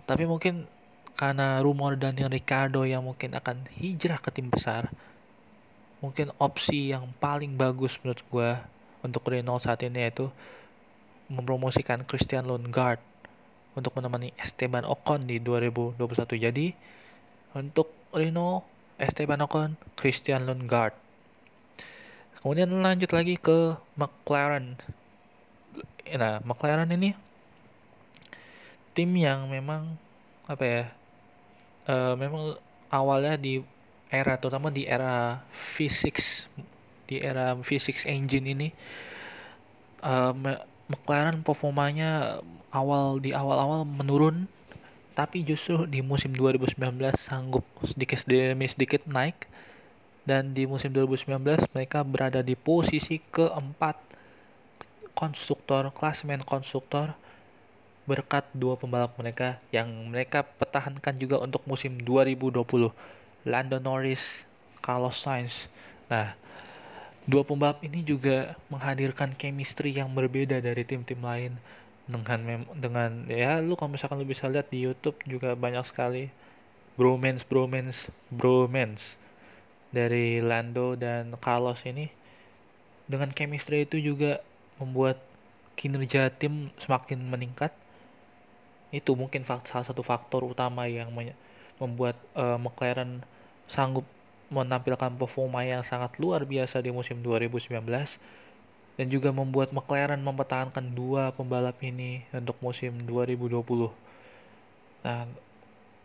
Tapi 0.07 0.27
mungkin 0.27 0.67
karena 1.17 1.65
rumor 1.65 1.97
Daniel 1.97 2.29
Ricardo 2.29 2.85
yang 2.85 3.05
mungkin 3.05 3.33
akan 3.33 3.65
hijrah 3.73 4.21
ke 4.21 4.29
tim 4.29 4.53
besar 4.53 4.93
mungkin 6.05 6.29
opsi 6.37 6.93
yang 6.93 7.09
paling 7.17 7.57
bagus 7.57 7.97
menurut 8.05 8.23
gue 8.29 8.51
untuk 9.01 9.25
Renault 9.33 9.65
saat 9.65 9.81
ini 9.81 10.05
yaitu 10.05 10.29
mempromosikan 11.33 12.05
Christian 12.05 12.45
Lundgaard 12.45 13.01
untuk 13.73 13.97
menemani 13.97 14.37
Esteban 14.37 14.85
Ocon 14.85 15.25
di 15.25 15.41
2021 15.41 15.97
jadi 16.37 16.67
untuk 17.57 17.89
Renault 18.13 18.69
Esteban 19.01 19.41
Ocon 19.41 19.81
Christian 19.97 20.45
Lundgaard 20.45 20.93
kemudian 22.47 22.71
lanjut 22.79 23.11
lagi 23.11 23.35
ke 23.35 23.75
McLaren. 23.99 24.79
Nah 26.15 26.39
McLaren 26.47 26.87
ini 26.95 27.11
tim 28.95 29.11
yang 29.19 29.51
memang 29.51 29.99
apa 30.47 30.63
ya 30.63 30.83
uh, 31.89 32.15
memang 32.15 32.59
awalnya 32.93 33.35
di 33.39 33.63
era 34.07 34.39
terutama 34.39 34.71
di 34.71 34.87
era 34.87 35.43
physics 35.51 36.47
di 37.11 37.19
era 37.19 37.59
physics 37.59 38.07
engine 38.07 38.47
ini 38.47 38.69
uh, 40.07 40.31
McLaren 40.87 41.43
performanya 41.43 42.39
awal 42.71 43.19
di 43.19 43.35
awal-awal 43.35 43.83
menurun 43.83 44.47
tapi 45.17 45.41
justru 45.41 45.89
di 45.89 46.05
musim 46.05 46.37
2019 46.37 46.77
sanggup 47.17 47.65
sedikit 47.81 48.21
demi 48.29 48.69
sedikit 48.69 49.09
naik. 49.09 49.49
Dan 50.29 50.53
di 50.53 50.69
musim 50.69 50.93
2019 50.93 51.73
mereka 51.73 52.05
berada 52.05 52.45
di 52.45 52.53
posisi 52.53 53.17
keempat 53.33 53.97
konstruktor 55.17 55.89
klasemen 55.97 56.45
konstruktor 56.45 57.17
berkat 58.07 58.47
dua 58.55 58.79
pembalap 58.79 59.19
mereka 59.19 59.59
yang 59.75 59.91
mereka 60.09 60.47
pertahankan 60.47 61.15
juga 61.19 61.43
untuk 61.43 61.67
musim 61.67 61.99
2020 61.99 62.63
Lando 63.47 63.79
Norris, 63.83 64.47
Carlos 64.79 65.19
Sainz. 65.19 65.67
Nah, 66.07 66.39
dua 67.27 67.43
pembalap 67.43 67.83
ini 67.83 68.07
juga 68.07 68.55
menghadirkan 68.71 69.35
chemistry 69.35 69.91
yang 69.95 70.11
berbeda 70.15 70.63
dari 70.63 70.87
tim-tim 70.87 71.19
lain. 71.19 71.59
Dengan 72.07 72.63
dengan 72.79 73.11
ya 73.27 73.59
lu 73.59 73.75
kalau 73.75 73.91
misalkan 73.91 74.23
lu 74.23 74.27
bisa 74.27 74.47
lihat 74.47 74.71
di 74.71 74.87
YouTube 74.87 75.19
juga 75.27 75.59
banyak 75.59 75.83
sekali 75.83 76.31
bromance 76.95 77.43
bromance 77.43 78.15
bromance 78.31 79.19
dari 79.91 80.39
Lando 80.39 80.95
dan 80.95 81.35
Carlos 81.43 81.83
ini. 81.83 82.07
Dengan 83.11 83.31
chemistry 83.35 83.87
itu 83.87 83.99
juga 83.99 84.43
membuat 84.79 85.19
kinerja 85.75 86.31
tim 86.35 86.71
semakin 86.79 87.23
meningkat 87.27 87.71
itu 88.95 89.13
mungkin 89.19 89.43
salah 89.45 89.87
satu 89.87 90.01
faktor 90.01 90.47
utama 90.47 90.87
yang 90.87 91.11
membuat 91.77 92.17
uh, 92.39 92.57
McLaren 92.57 93.23
sanggup 93.67 94.07
menampilkan 94.47 95.19
performa 95.19 95.67
yang 95.67 95.83
sangat 95.83 96.23
luar 96.23 96.47
biasa 96.47 96.79
di 96.79 96.95
musim 96.95 97.19
2019 97.19 97.83
dan 98.97 99.07
juga 99.11 99.35
membuat 99.35 99.75
McLaren 99.75 100.23
mempertahankan 100.23 100.95
dua 100.95 101.35
pembalap 101.35 101.77
ini 101.83 102.25
untuk 102.31 102.57
musim 102.63 102.95
2020. 103.03 103.91
Nah, 105.03 105.27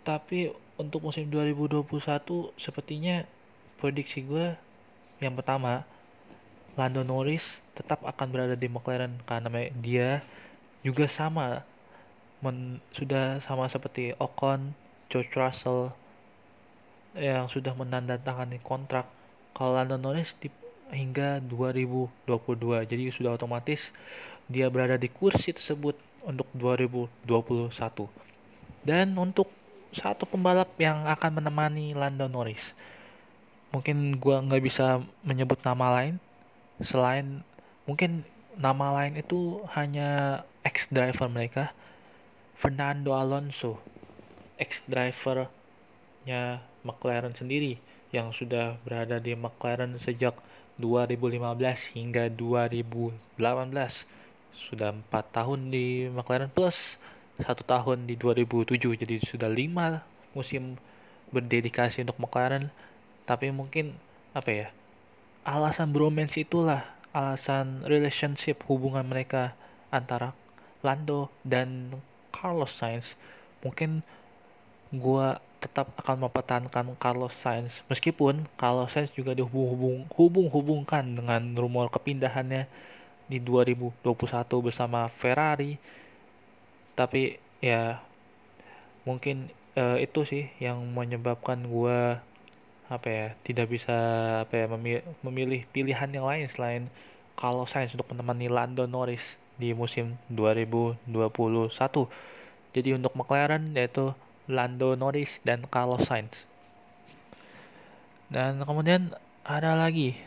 tapi 0.02 0.50
untuk 0.76 1.06
musim 1.06 1.30
2021 1.30 1.86
sepertinya 2.58 3.22
prediksi 3.78 4.26
gue 4.26 4.58
yang 5.22 5.38
pertama 5.38 5.86
Lando 6.74 7.06
Norris 7.06 7.62
tetap 7.78 8.02
akan 8.02 8.28
berada 8.34 8.56
di 8.58 8.66
McLaren 8.66 9.14
karena 9.30 9.50
dia 9.78 10.26
juga 10.82 11.06
sama 11.06 11.62
men, 12.42 12.82
sudah 12.94 13.40
sama 13.40 13.70
seperti 13.70 14.14
Ocon, 14.18 14.74
George 15.08 15.34
Russell 15.38 15.94
yang 17.18 17.48
sudah 17.48 17.74
menandatangani 17.78 18.62
kontrak. 18.64 19.06
Kalau 19.52 19.76
Lando 19.76 20.00
Norris 20.00 20.34
di, 20.40 20.48
hingga 20.92 21.40
2022 21.48 22.84
jadi 22.84 23.04
sudah 23.10 23.40
otomatis 23.40 23.96
dia 24.52 24.68
berada 24.68 25.00
di 25.00 25.08
kursi 25.08 25.56
tersebut 25.56 25.96
untuk 26.28 26.46
2021 26.54 27.72
dan 28.84 29.16
untuk 29.16 29.48
satu 29.92 30.28
pembalap 30.28 30.72
yang 30.78 31.08
akan 31.08 31.40
menemani 31.40 31.96
Lando 31.96 32.28
Norris 32.28 32.76
mungkin 33.72 34.20
gua 34.20 34.44
nggak 34.44 34.64
bisa 34.64 35.00
menyebut 35.24 35.64
nama 35.64 35.88
lain 36.00 36.20
selain 36.84 37.40
mungkin 37.88 38.28
nama 38.60 38.92
lain 39.02 39.16
itu 39.16 39.64
hanya 39.72 40.44
ex 40.68 40.92
driver 40.92 41.32
mereka 41.32 41.72
Fernando 42.62 43.18
Alonso, 43.18 43.82
ex-drivernya 44.62 46.62
McLaren 46.86 47.34
sendiri 47.34 47.82
yang 48.14 48.30
sudah 48.30 48.78
berada 48.86 49.18
di 49.18 49.34
McLaren 49.34 49.98
sejak 49.98 50.38
2015 50.78 51.42
hingga 51.98 52.30
2018. 52.30 53.18
Sudah 54.54 54.94
empat 54.94 55.26
tahun 55.34 55.74
di 55.74 56.06
McLaren 56.14 56.54
plus 56.54 57.02
satu 57.42 57.66
tahun 57.66 58.06
di 58.06 58.14
2007 58.14 58.94
jadi 58.94 59.18
sudah 59.18 59.50
lima 59.50 60.06
musim 60.38 60.78
berdedikasi 61.34 62.06
untuk 62.06 62.22
McLaren 62.22 62.70
tapi 63.26 63.50
mungkin 63.50 63.98
apa 64.38 64.50
ya 64.54 64.68
alasan 65.42 65.90
bromance 65.90 66.38
itulah 66.38 66.86
alasan 67.10 67.82
relationship 67.90 68.62
hubungan 68.70 69.10
mereka 69.10 69.58
antara 69.90 70.38
Lando 70.86 71.34
dan 71.42 71.98
Carlos 72.34 72.72
Sainz 72.74 73.20
mungkin 73.62 74.02
gue 74.92 75.28
tetap 75.62 75.94
akan 76.02 76.26
mempertahankan 76.28 76.98
Carlos 76.98 77.38
Sainz 77.38 77.86
meskipun 77.86 78.50
Carlos 78.58 78.90
Sainz 78.90 79.14
juga 79.14 79.38
dihubung 79.38 80.10
hubung-hubungkan 80.18 81.06
dengan 81.16 81.54
rumor 81.54 81.94
kepindahannya 81.94 82.66
di 83.32 83.40
2021 83.40 84.04
bersama 84.60 85.08
Ferrari. 85.08 85.80
Tapi 86.98 87.40
ya 87.64 88.04
mungkin 89.08 89.48
uh, 89.80 89.96
itu 89.96 90.28
sih 90.28 90.44
yang 90.60 90.84
menyebabkan 90.92 91.64
gue 91.64 92.20
apa 92.92 93.08
ya 93.08 93.28
tidak 93.48 93.72
bisa 93.72 93.96
apa 94.44 94.54
ya 94.60 94.66
memilih, 94.68 95.04
memilih 95.24 95.62
pilihan 95.72 96.12
yang 96.12 96.28
lain 96.28 96.44
selain 96.52 96.84
Carlos 97.40 97.72
Sainz 97.72 97.96
untuk 97.96 98.12
menemani 98.12 98.52
Lando 98.52 98.84
Norris 98.84 99.40
di 99.62 99.78
musim 99.78 100.18
2021. 100.34 101.06
Jadi 102.74 102.90
untuk 102.98 103.14
McLaren 103.14 103.70
yaitu 103.78 104.18
Lando 104.50 104.98
Norris 104.98 105.38
dan 105.46 105.62
Carlos 105.70 106.10
Sainz. 106.10 106.50
Dan 108.34 108.66
kemudian 108.66 109.14
ada 109.46 109.78
lagi 109.78 110.18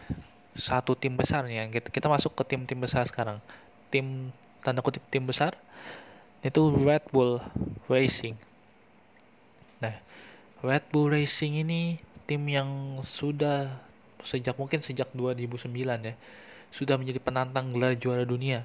satu 0.55 0.95
tim 0.95 1.19
besar 1.19 1.43
nih 1.43 1.67
yang 1.67 1.69
kita, 1.75 1.91
kita 1.91 2.07
masuk 2.07 2.39
ke 2.39 2.55
tim-tim 2.55 2.79
besar 2.79 3.03
sekarang. 3.11 3.43
Tim 3.91 4.31
tanda 4.63 4.79
kutip 4.81 5.03
tim 5.11 5.27
besar 5.27 5.59
itu 6.47 6.61
Red 6.85 7.11
Bull 7.11 7.43
Racing. 7.91 8.39
Nah, 9.83 9.99
Red 10.63 10.87
Bull 10.95 11.11
Racing 11.11 11.65
ini 11.65 11.99
tim 12.29 12.45
yang 12.47 13.01
sudah 13.03 13.73
sejak 14.25 14.57
mungkin 14.57 14.81
sejak 14.81 15.13
2009 15.13 15.69
ya 16.01 16.15
sudah 16.73 16.97
menjadi 16.97 17.21
penantang 17.21 17.71
gelar 17.71 17.93
juara 17.95 18.25
dunia 18.25 18.65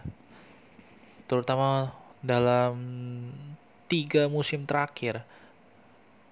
terutama 1.30 1.94
dalam 2.26 2.74
tiga 3.86 4.26
musim 4.26 4.66
terakhir. 4.66 5.22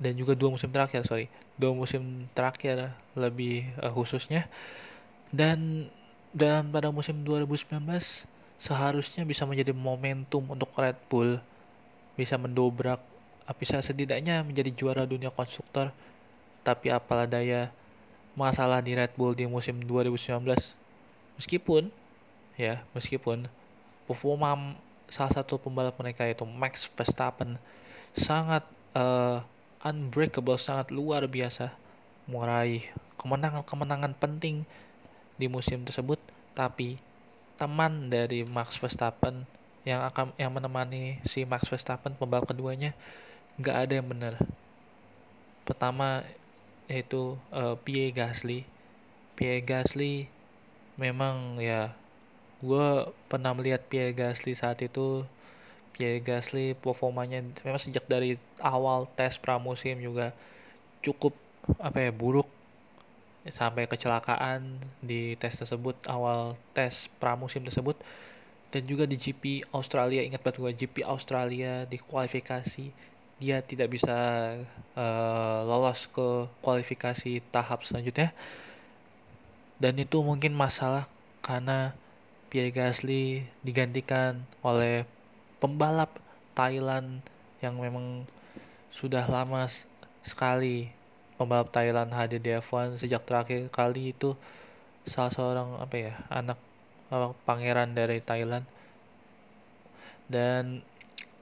Dan 0.02 0.18
juga 0.18 0.34
dua 0.34 0.54
musim 0.54 0.74
terakhir 0.74 1.06
sorry. 1.06 1.30
Dua 1.58 1.74
musim 1.74 2.26
terakhir 2.34 2.92
lebih 3.14 3.70
uh, 3.78 3.94
khususnya. 3.94 4.50
Dan 5.30 5.90
dan 6.34 6.70
pada 6.74 6.90
musim 6.90 7.22
2019 7.22 7.78
seharusnya 8.58 9.24
bisa 9.26 9.46
menjadi 9.46 9.74
momentum 9.74 10.44
untuk 10.50 10.74
Red 10.74 10.98
Bull 11.10 11.38
bisa 12.18 12.38
mendobrak 12.42 12.98
bisa 13.62 13.80
setidaknya 13.80 14.42
menjadi 14.42 14.74
juara 14.74 15.04
dunia 15.06 15.30
konstruktor. 15.30 15.94
Tapi 16.66 16.92
apalah 16.92 17.30
daya 17.30 17.72
masalah 18.38 18.82
di 18.82 18.94
Red 18.98 19.14
Bull 19.18 19.34
di 19.34 19.50
musim 19.50 19.82
2019 19.82 20.46
meskipun 21.38 21.90
ya 22.58 22.82
meskipun 22.94 23.46
performa 24.10 24.78
salah 25.08 25.32
satu 25.32 25.56
pembalap 25.60 25.96
mereka 26.00 26.28
yaitu 26.28 26.44
Max 26.44 26.88
Verstappen 26.92 27.56
sangat 28.12 28.64
uh, 28.96 29.44
unbreakable, 29.84 30.60
sangat 30.60 30.92
luar 30.92 31.24
biasa 31.28 31.72
meraih 32.28 32.84
kemenangan-kemenangan 33.16 34.14
penting 34.20 34.68
di 35.40 35.48
musim 35.48 35.88
tersebut. 35.88 36.20
Tapi 36.52 37.00
teman 37.56 38.12
dari 38.12 38.44
Max 38.44 38.78
Verstappen 38.78 39.48
yang 39.88 40.04
akan 40.04 40.36
yang 40.36 40.52
menemani 40.52 41.24
si 41.24 41.48
Max 41.48 41.72
Verstappen 41.72 42.14
pembalap 42.20 42.50
keduanya 42.50 42.92
nggak 43.58 43.76
ada 43.88 43.94
yang 43.98 44.08
benar. 44.12 44.36
Pertama 45.64 46.28
yaitu 46.92 47.36
uh, 47.52 47.76
Pierre 47.80 48.12
Gasly. 48.12 48.64
Pierre 49.36 49.64
Gasly 49.64 50.28
memang 50.98 51.62
ya 51.62 51.94
gue 52.62 52.88
pernah 53.30 53.54
melihat 53.54 53.82
Pierre 53.86 54.14
Gasly 54.16 54.58
saat 54.58 54.82
itu. 54.82 55.26
Pierre 55.94 56.22
Gasly 56.22 56.78
performanya 56.78 57.42
memang 57.66 57.82
sejak 57.82 58.06
dari 58.06 58.38
awal 58.62 59.10
tes 59.18 59.38
pramusim 59.42 59.98
juga 59.98 60.34
cukup 61.02 61.34
apa 61.82 62.10
ya 62.10 62.12
buruk. 62.14 62.50
Sampai 63.48 63.88
kecelakaan 63.88 64.82
di 65.00 65.40
tes 65.40 65.56
tersebut 65.56 65.96
awal 66.10 66.58
tes 66.76 67.08
pramusim 67.22 67.64
tersebut. 67.64 67.98
Dan 68.68 68.84
juga 68.84 69.08
di 69.08 69.16
GP 69.16 69.64
Australia 69.72 70.20
ingat 70.20 70.44
banget 70.44 70.60
gue 70.60 70.72
GP 70.86 70.96
Australia 71.08 71.88
di 71.88 71.96
kualifikasi 71.96 72.92
dia 73.38 73.62
tidak 73.62 73.94
bisa 73.94 74.18
uh, 74.98 75.60
lolos 75.64 76.10
ke 76.10 76.50
kualifikasi 76.66 77.40
tahap 77.54 77.86
selanjutnya. 77.86 78.34
Dan 79.78 79.94
itu 80.02 80.20
mungkin 80.26 80.58
masalah 80.58 81.06
karena 81.46 81.94
Pierre 82.48 82.72
Gasly 82.72 83.44
digantikan 83.60 84.48
oleh 84.64 85.04
pembalap 85.60 86.16
Thailand 86.56 87.20
yang 87.60 87.76
memang 87.76 88.24
sudah 88.88 89.28
lama 89.28 89.68
sekali 90.24 90.88
pembalap 91.36 91.68
Thailand 91.76 92.16
hadir 92.16 92.40
di 92.40 92.56
F1 92.56 93.04
sejak 93.04 93.28
terakhir 93.28 93.68
kali 93.68 94.16
itu. 94.16 94.32
Salah 95.04 95.32
seorang 95.32 95.70
apa 95.84 95.96
ya 96.00 96.14
anak 96.32 96.60
pangeran 97.44 97.92
dari 97.92 98.24
Thailand. 98.24 98.64
Dan 100.28 100.84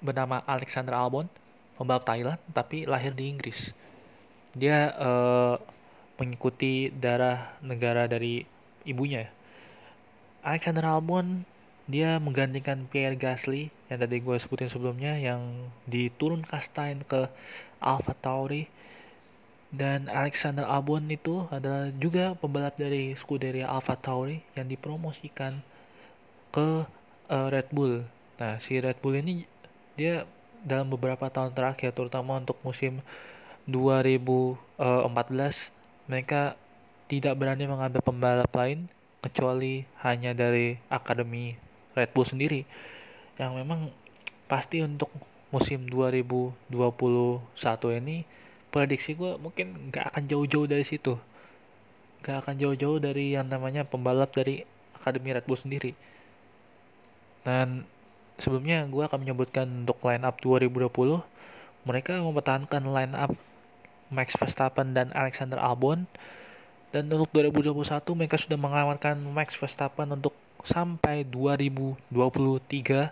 bernama 0.01 0.41
Alexander 0.49 0.97
Albon 0.97 1.29
pembalap 1.77 2.01
Thailand 2.01 2.41
tapi 2.49 2.89
lahir 2.89 3.13
di 3.13 3.29
Inggris. 3.29 3.77
Dia 4.57 4.89
uh, 4.97 5.61
mengikuti 6.17 6.89
darah 6.89 7.53
negara 7.61 8.09
dari 8.09 8.41
ibunya 8.89 9.34
Alexander 10.45 10.85
Albon 10.85 11.41
dia 11.89 12.21
menggantikan 12.21 12.85
Pierre 12.89 13.17
Gasly 13.17 13.73
yang 13.89 13.97
tadi 14.01 14.21
gue 14.21 14.37
sebutin 14.37 14.69
sebelumnya 14.69 15.17
yang 15.17 15.69
diturun 15.89 16.45
kastain 16.45 17.01
ke 17.01 17.29
Alpha 17.81 18.13
Tauri 18.13 18.69
dan 19.73 20.05
Alexander 20.09 20.69
Albon 20.69 21.09
itu 21.09 21.49
adalah 21.49 21.89
juga 21.97 22.37
pembalap 22.37 22.77
dari 22.77 23.17
Scuderia 23.17 23.69
Alpha 23.69 23.97
Tauri 23.97 24.45
yang 24.53 24.69
dipromosikan 24.69 25.61
ke 26.53 26.85
uh, 27.27 27.47
Red 27.51 27.73
Bull. 27.73 28.05
Nah, 28.37 28.61
si 28.61 28.77
Red 28.77 29.01
Bull 29.01 29.19
ini 29.19 29.49
dia 29.97 30.29
dalam 30.61 30.89
beberapa 30.89 31.29
tahun 31.29 31.53
terakhir 31.53 31.93
terutama 31.93 32.41
untuk 32.41 32.57
musim 32.65 33.01
2014 33.69 34.77
mereka 36.09 36.53
tidak 37.05 37.33
berani 37.37 37.69
mengambil 37.69 38.01
pembalap 38.01 38.49
lain 38.53 38.89
kecuali 39.25 39.81
hanya 40.05 40.37
dari 40.37 40.77
akademi 40.93 41.49
Red 41.97 42.13
Bull 42.13 42.29
sendiri 42.29 42.61
yang 43.41 43.57
memang 43.57 43.89
pasti 44.45 44.85
untuk 44.85 45.09
musim 45.49 45.89
2021 45.89 46.61
ini 47.97 48.21
prediksi 48.69 49.17
gue 49.17 49.39
mungkin 49.41 49.89
nggak 49.89 50.13
akan 50.13 50.23
jauh-jauh 50.29 50.69
dari 50.69 50.85
situ. 50.85 51.17
Nggak 52.21 52.37
akan 52.45 52.55
jauh-jauh 52.59 52.99
dari 53.01 53.33
yang 53.33 53.49
namanya 53.49 53.87
pembalap 53.87 54.35
dari 54.35 54.61
Akademi 54.99 55.33
Red 55.33 55.47
Bull 55.49 55.57
sendiri. 55.57 55.97
Dan 57.41 57.87
sebelumnya 58.37 58.83
gue 58.85 59.03
akan 59.05 59.23
menyebutkan 59.23 59.87
untuk 59.87 59.97
line 60.03 60.27
up 60.27 60.37
2020 60.43 60.91
mereka 61.85 62.19
mempertahankan 62.19 62.83
line 62.83 63.15
up 63.15 63.31
Max 64.11 64.35
Verstappen 64.35 64.91
dan 64.91 65.13
Alexander 65.15 65.57
Albon 65.61 66.09
dan 66.95 67.11
untuk 67.11 67.27
2021 67.35 67.83
mereka 68.15 68.39
sudah 68.39 68.55
mengamankan 68.55 69.19
Max 69.19 69.59
Verstappen 69.59 70.15
untuk 70.15 70.31
sampai 70.63 71.27
2023 71.27 73.11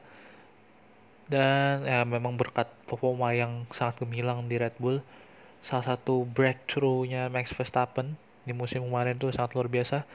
dan 1.27 1.83
ya 1.83 2.07
memang 2.07 2.39
berkat 2.39 2.71
performa 2.87 3.35
yang 3.35 3.67
sangat 3.75 3.99
gemilang 3.99 4.47
di 4.47 4.55
Red 4.55 4.79
Bull. 4.79 5.03
Salah 5.59 5.83
satu 5.95 6.23
breakthrough-nya 6.23 7.27
Max 7.27 7.51
Verstappen 7.51 8.15
di 8.47 8.55
musim 8.55 8.87
kemarin 8.87 9.19
tuh 9.19 9.35
sangat 9.35 9.51
luar 9.59 9.67
biasa. 9.67 10.07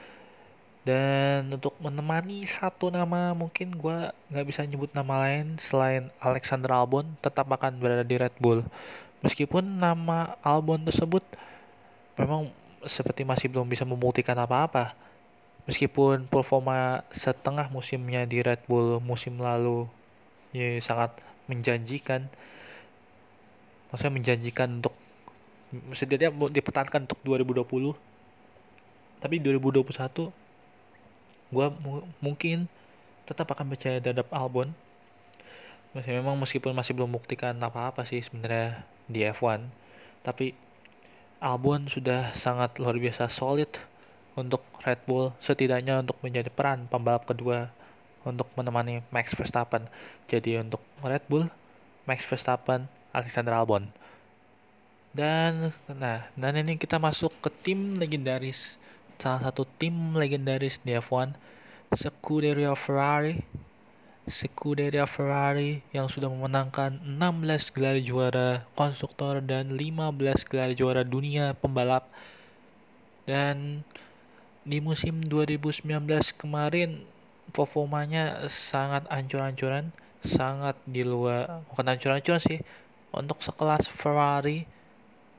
Dan 0.81 1.53
untuk 1.53 1.77
menemani 1.77 2.49
satu 2.49 2.89
nama 2.89 3.37
mungkin 3.37 3.77
gue 3.77 4.09
nggak 4.33 4.45
bisa 4.49 4.65
nyebut 4.65 4.89
nama 4.97 5.29
lain 5.29 5.61
selain 5.61 6.09
Alexander 6.17 6.73
Albon 6.73 7.05
tetap 7.21 7.45
akan 7.45 7.77
berada 7.77 8.01
di 8.01 8.17
Red 8.17 8.33
Bull. 8.41 8.65
Meskipun 9.21 9.77
nama 9.77 10.33
Albon 10.41 10.89
tersebut 10.89 11.21
memang 12.17 12.49
seperti 12.85 13.27
masih 13.27 13.51
belum 13.51 13.67
bisa 13.67 13.83
membuktikan 13.83 14.37
apa-apa. 14.39 14.95
Meskipun 15.67 16.25
performa 16.25 17.05
setengah 17.13 17.69
musimnya 17.69 18.25
di 18.25 18.41
Red 18.41 18.65
Bull 18.65 18.97
musim 19.03 19.37
lalu 19.37 19.85
ya 20.55 20.79
sangat 20.81 21.19
menjanjikan. 21.45 22.25
Maksudnya 23.89 24.13
menjanjikan 24.13 24.81
untuk 24.81 24.95
setidaknya 25.93 26.33
dipertahankan 26.49 27.05
untuk 27.05 27.21
2020 27.21 27.93
tapi 29.21 29.37
2021 29.37 30.33
gue 31.49 31.67
mungkin 32.23 32.65
tetap 33.27 33.45
akan 33.53 33.69
percaya 33.69 34.01
terhadap 34.01 34.25
Albon. 34.33 34.73
Masih 35.93 36.17
memang 36.17 36.37
meskipun 36.37 36.73
masih 36.73 36.97
belum 36.97 37.13
buktikan 37.13 37.53
apa-apa 37.57 38.05
sih 38.05 38.21
sebenarnya 38.21 38.85
di 39.09 39.25
F1 39.25 39.65
tapi 40.21 40.53
Albon 41.39 41.87
sudah 41.87 42.35
sangat 42.35 42.77
luar 42.77 42.99
biasa 42.99 43.31
solid 43.31 43.71
untuk 44.35 44.63
Red 44.83 45.03
Bull 45.07 45.31
setidaknya 45.39 46.03
untuk 46.03 46.19
menjadi 46.23 46.51
peran 46.51 46.87
pembalap 46.91 47.27
kedua 47.27 47.71
untuk 48.27 48.47
menemani 48.59 49.01
Max 49.11 49.31
Verstappen 49.35 49.87
jadi 50.27 50.59
untuk 50.59 50.83
Red 50.99 51.23
Bull 51.31 51.47
Max 52.03 52.27
Verstappen 52.27 52.91
Alexander 53.15 53.55
Albon 53.55 53.87
dan 55.09 55.73
nah, 55.89 56.29
dan 56.37 56.53
ini 56.61 56.77
kita 56.77 57.01
masuk 57.01 57.33
ke 57.41 57.49
tim 57.65 57.97
legendaris. 57.97 58.77
Salah 59.17 59.49
satu 59.49 59.65
tim 59.65 60.15
legendaris 60.15 60.79
di 60.85 60.93
F1, 60.95 61.33
Scuderia 61.97 62.71
Ferrari. 62.77 63.41
Scuderia 64.29 65.09
Ferrari 65.09 65.81
yang 65.89 66.05
sudah 66.05 66.29
memenangkan 66.29 67.01
16 67.01 67.73
gelar 67.73 67.97
juara 67.97 68.61
konstruktor 68.77 69.41
dan 69.41 69.73
15 69.73 70.45
gelar 70.45 70.71
juara 70.77 71.01
dunia 71.01 71.57
pembalap. 71.57 72.05
Dan 73.25 73.81
di 74.61 74.77
musim 74.79 75.25
2019 75.25 75.89
kemarin 76.37 77.01
performanya 77.49 78.45
sangat 78.45 79.09
ancur-ancuran, 79.09 79.89
sangat 80.21 80.77
di 80.85 81.01
luar 81.01 81.65
bukan 81.73 81.89
ancur-ancuran 81.89 82.41
sih 82.41 82.61
untuk 83.09 83.41
sekelas 83.41 83.89
Ferrari 83.89 84.69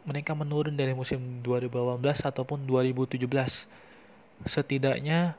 mereka 0.02 0.34
menurun 0.34 0.74
dari 0.74 0.90
musim 0.98 1.38
2018 1.46 2.26
ataupun 2.26 2.66
2017. 2.66 3.22
Setidaknya 4.50 5.38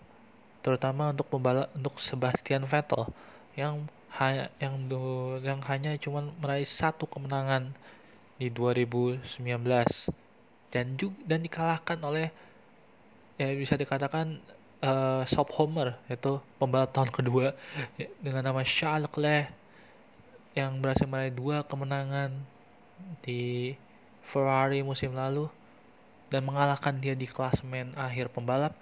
terutama 0.63 1.11
untuk 1.11 1.27
pembalap 1.27 1.67
untuk 1.75 1.99
Sebastian 1.99 2.63
Vettel 2.63 3.11
yang 3.55 3.87
hanya 4.19 4.51
yang 4.59 4.75
do, 4.91 5.39
yang 5.39 5.63
hanya 5.67 5.95
cuma 5.95 6.27
meraih 6.43 6.67
satu 6.67 7.07
kemenangan 7.07 7.71
di 8.35 8.51
2019 8.51 9.23
dan 10.71 10.85
juga 10.95 11.17
dan 11.27 11.39
dikalahkan 11.43 11.99
oleh 12.01 12.27
ya 13.39 13.51
bisa 13.55 13.75
dikatakan 13.79 14.39
uh, 14.83 15.23
Sob 15.27 15.51
Homer 15.55 15.95
yaitu 16.09 16.41
pembalap 16.57 16.91
tahun 16.91 17.11
kedua 17.13 17.47
dengan 18.23 18.51
nama 18.51 18.61
Charles 18.65 19.07
Leclerc 19.07 19.53
yang 20.51 20.83
berhasil 20.83 21.07
meraih 21.07 21.31
dua 21.31 21.63
kemenangan 21.63 22.35
di 23.23 23.73
Ferrari 24.21 24.83
musim 24.83 25.15
lalu 25.15 25.47
dan 26.31 26.43
mengalahkan 26.47 26.95
dia 26.99 27.15
di 27.15 27.27
klasemen 27.27 27.91
akhir 27.95 28.31
pembalap. 28.31 28.75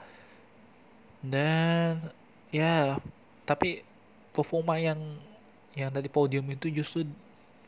Dan 1.22 2.10
ya 2.50 2.98
tapi 3.46 3.86
performa 4.36 4.78
yang 4.80 5.00
yang 5.78 5.94
tadi 5.94 6.10
podium 6.10 6.46
itu 6.50 6.70
justru 6.74 7.06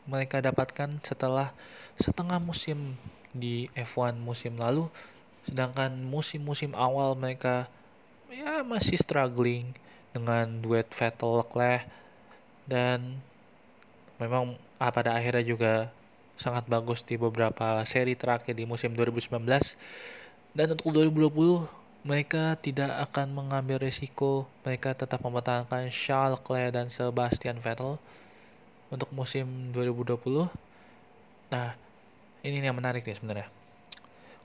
mereka 0.04 0.42
dapatkan 0.42 0.98
setelah 1.06 1.54
setengah 1.96 2.42
musim 2.42 2.98
di 3.30 3.70
F1 3.78 4.18
musim 4.18 4.58
lalu. 4.58 4.90
Sedangkan 5.46 5.90
musim-musim 6.06 6.74
awal 6.74 7.14
mereka 7.18 7.66
ya 8.30 8.62
masih 8.62 8.98
struggling 8.98 9.74
dengan 10.14 10.60
duet 10.62 10.90
Vettel 10.90 11.42
Leclerc. 11.42 11.86
Dan 12.66 13.18
memang 14.22 14.54
ah, 14.78 14.90
pada 14.94 15.18
akhirnya 15.18 15.42
juga 15.42 15.74
sangat 16.38 16.66
bagus 16.66 17.06
di 17.06 17.14
beberapa 17.14 17.78
seri 17.86 18.18
terakhir 18.18 18.58
di 18.58 18.66
musim 18.66 18.90
2019 18.96 19.38
dan 20.52 20.66
untuk 20.74 20.90
2020 20.92 21.81
mereka 22.02 22.58
tidak 22.58 22.90
akan 23.10 23.30
mengambil 23.30 23.78
risiko. 23.78 24.50
Mereka 24.66 24.98
tetap 24.98 25.22
mempertahankan 25.22 25.86
Charles 25.94 26.38
Leclerc 26.38 26.74
dan 26.74 26.86
Sebastian 26.90 27.62
Vettel 27.62 27.98
untuk 28.92 29.08
musim 29.14 29.72
2020 29.72 30.52
nah 31.52 31.76
ini 32.40 32.64
yang 32.64 32.76
menarik 32.76 33.04
nih 33.04 33.16
sebenarnya. 33.16 33.48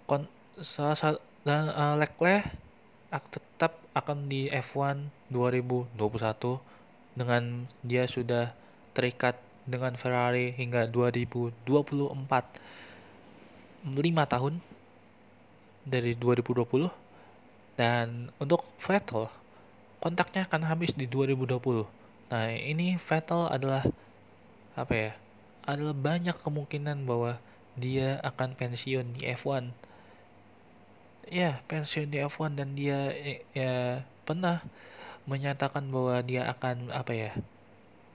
Kon 0.05 0.27
salah 0.59 1.19
dan 1.47 1.71
uh, 1.71 1.95
Leclerc 1.95 2.51
tetap 3.31 3.79
akan 3.95 4.27
di 4.27 4.51
F1 4.51 5.07
2021 5.31 5.95
dengan 7.15 7.63
dia 7.81 8.03
sudah 8.05 8.51
terikat 8.91 9.39
dengan 9.63 9.95
Ferrari 9.95 10.51
hingga 10.51 10.85
2024 10.91 11.55
5 13.87 13.95
tahun 14.27 14.53
dari 15.87 16.11
2020 16.19 17.06
dan 17.79 18.33
untuk 18.41 18.65
Vettel 18.81 19.29
kontaknya 20.01 20.49
akan 20.49 20.65
habis 20.65 20.91
di 20.97 21.05
2020 21.05 21.85
nah 22.33 22.51
ini 22.51 22.97
Vettel 22.99 23.47
adalah 23.47 23.85
apa 24.75 24.93
ya 24.93 25.11
adalah 25.63 25.95
banyak 25.95 26.35
kemungkinan 26.41 27.07
bahwa 27.07 27.39
dia 27.77 28.17
akan 28.25 28.57
pensiun 28.57 29.15
di 29.15 29.29
F1 29.29 29.71
ya 31.29 31.61
pensiun 31.69 32.09
di 32.09 32.19
F1 32.19 32.57
dan 32.57 32.73
dia 32.73 33.13
ya 33.55 34.01
pernah 34.27 34.59
menyatakan 35.27 35.91
bahwa 35.91 36.23
dia 36.23 36.47
akan 36.47 36.89
apa 36.95 37.11
ya 37.11 37.31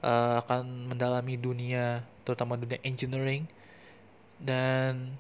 uh, 0.00 0.40
akan 0.42 0.92
mendalami 0.92 1.36
dunia 1.36 2.02
terutama 2.24 2.58
dunia 2.58 2.80
engineering. 2.82 3.46
Dan 4.42 5.14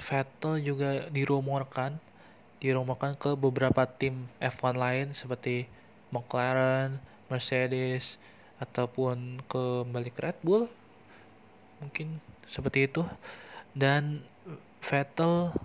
Vettel 0.00 0.64
juga 0.64 1.06
dirumorkan 1.12 2.00
dirumorkan 2.60 3.16
ke 3.16 3.32
beberapa 3.34 3.88
tim 3.88 4.28
F1 4.36 4.76
lain 4.76 5.06
seperti 5.16 5.64
McLaren, 6.12 7.00
Mercedes 7.32 8.20
ataupun 8.60 9.40
ke 9.48 9.88
balik 9.88 10.20
Red 10.20 10.36
Bull. 10.44 10.68
Mungkin 11.80 12.20
seperti 12.44 12.86
itu. 12.86 13.02
Dan 13.72 14.20
Vettel 14.84 15.56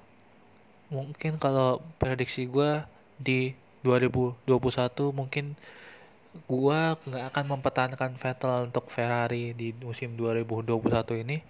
mungkin 0.88 1.36
kalau 1.36 1.84
prediksi 2.00 2.48
gue 2.48 2.80
di 3.20 3.52
2021 3.84 4.46
mungkin 5.12 5.58
gue 6.36 6.80
nggak 6.96 7.26
akan 7.32 7.46
mempertahankan 7.58 8.12
Vettel 8.16 8.72
untuk 8.72 8.88
Ferrari 8.88 9.52
di 9.52 9.76
musim 9.84 10.16
2021 10.16 11.24
ini. 11.28 11.44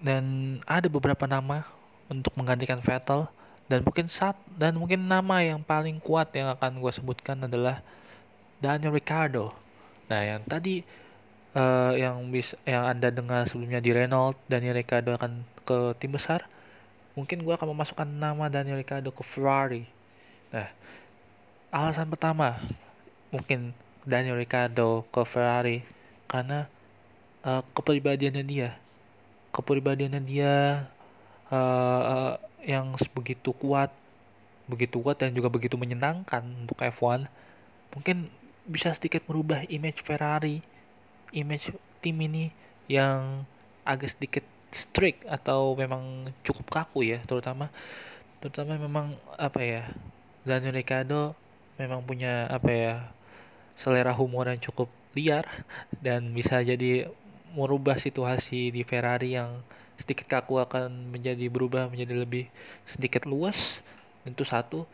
Dan 0.00 0.24
ada 0.64 0.88
beberapa 0.88 1.28
nama 1.28 1.64
untuk 2.08 2.32
menggantikan 2.36 2.80
Vettel 2.80 3.28
dan 3.64 3.80
mungkin 3.80 4.06
saat 4.12 4.36
dan 4.60 4.76
mungkin 4.76 5.08
nama 5.08 5.40
yang 5.40 5.64
paling 5.64 5.96
kuat 6.00 6.32
yang 6.36 6.52
akan 6.52 6.84
gue 6.84 6.92
sebutkan 6.92 7.48
adalah 7.48 7.80
Daniel 8.60 8.92
Ricciardo. 8.92 9.52
Nah 10.12 10.20
yang 10.20 10.44
tadi 10.44 10.84
uh, 11.56 11.96
yang 11.96 12.20
bis 12.28 12.52
yang 12.68 12.84
anda 12.84 13.08
dengar 13.08 13.48
sebelumnya 13.48 13.80
di 13.80 13.90
Renault 13.96 14.36
Daniel 14.46 14.76
Ricciardo 14.76 15.16
akan 15.16 15.44
ke 15.64 15.96
tim 15.96 16.12
besar 16.12 16.44
mungkin 17.14 17.46
gue 17.46 17.54
akan 17.54 17.72
memasukkan 17.72 18.08
nama 18.10 18.50
Daniel 18.50 18.78
Ricciardo 18.78 19.14
ke 19.14 19.22
Ferrari. 19.22 19.86
Nah, 20.50 20.66
alasan 21.70 22.10
pertama 22.10 22.58
mungkin 23.30 23.70
Daniel 24.02 24.38
Ricciardo 24.38 25.06
ke 25.08 25.22
Ferrari 25.22 25.86
karena 26.26 26.66
uh, 27.46 27.62
kepribadiannya 27.72 28.44
dia, 28.44 28.74
kepribadiannya 29.54 30.22
dia 30.26 30.54
uh, 31.54 32.02
uh, 32.02 32.34
yang 32.64 32.96
begitu 33.12 33.52
kuat, 33.54 33.92
begitu 34.66 34.98
kuat 35.00 35.20
dan 35.20 35.36
juga 35.36 35.52
begitu 35.52 35.76
menyenangkan 35.76 36.42
untuk 36.64 36.80
F1, 36.80 37.28
mungkin 37.92 38.32
bisa 38.64 38.90
sedikit 38.96 39.22
merubah 39.28 39.62
image 39.68 40.00
Ferrari, 40.00 40.64
image 41.36 41.72
tim 42.00 42.16
ini 42.20 42.48
yang 42.88 43.44
agak 43.84 44.12
sedikit 44.16 44.44
strict 44.74 45.22
atau 45.30 45.78
memang 45.78 46.34
cukup 46.42 46.66
kaku 46.82 47.06
ya 47.14 47.22
terutama 47.22 47.70
terutama 48.42 48.74
memang 48.74 49.14
apa 49.38 49.60
ya 49.62 49.82
Daniel 50.42 50.74
Ricciardo 50.74 51.38
memang 51.78 52.02
punya 52.02 52.50
apa 52.50 52.70
ya 52.74 52.94
selera 53.78 54.10
humor 54.10 54.50
yang 54.50 54.58
cukup 54.58 54.90
liar 55.14 55.46
dan 56.02 56.34
bisa 56.34 56.58
jadi 56.60 57.06
merubah 57.54 57.94
situasi 57.94 58.74
di 58.74 58.82
Ferrari 58.82 59.38
yang 59.38 59.62
sedikit 59.98 60.26
kaku 60.26 60.58
akan 60.60 61.14
menjadi 61.14 61.46
berubah 61.48 61.88
menjadi 61.88 62.14
lebih 62.24 62.50
sedikit 62.88 63.24
luas. 63.24 63.80
Itu 64.26 64.42
satu. 64.42 64.88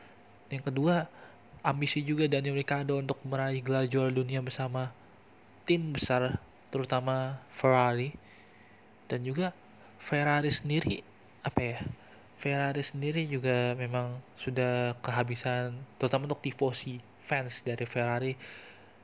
Yang 0.50 0.72
kedua 0.72 1.06
ambisi 1.62 2.02
juga 2.02 2.26
Daniel 2.26 2.58
Ricciardo 2.58 2.98
untuk 2.98 3.20
meraih 3.22 3.60
gelar 3.62 3.86
juara 3.86 4.10
dunia 4.10 4.40
bersama 4.40 4.90
tim 5.64 5.94
besar 5.94 6.40
terutama 6.68 7.38
Ferrari. 7.52 8.12
Dan 9.10 9.26
juga 9.26 9.50
Ferrari 9.98 10.48
sendiri 10.48 11.02
apa 11.40 11.60
ya 11.60 11.78
Ferrari 12.40 12.80
sendiri 12.80 13.28
juga 13.28 13.76
memang 13.76 14.16
sudah 14.32 14.96
kehabisan 15.04 15.76
terutama 16.00 16.24
untuk 16.24 16.40
tifosi 16.40 16.96
fans 17.20 17.60
dari 17.60 17.84
Ferrari 17.84 18.32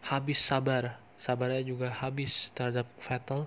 habis 0.09 0.41
sabar. 0.41 0.97
Sabarnya 1.21 1.61
juga 1.65 1.93
habis 1.93 2.53
terhadap 2.57 2.89
Vettel. 2.97 3.45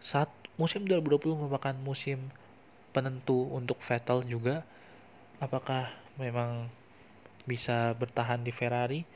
Saat 0.00 0.32
musim 0.58 0.82
2020 0.84 1.38
merupakan 1.38 1.74
musim 1.80 2.18
penentu 2.90 3.46
untuk 3.54 3.78
Vettel 3.78 4.26
juga 4.26 4.66
apakah 5.38 5.94
memang 6.18 6.66
bisa 7.46 7.94
bertahan 7.94 8.42
di 8.42 8.50
Ferrari 8.50 9.06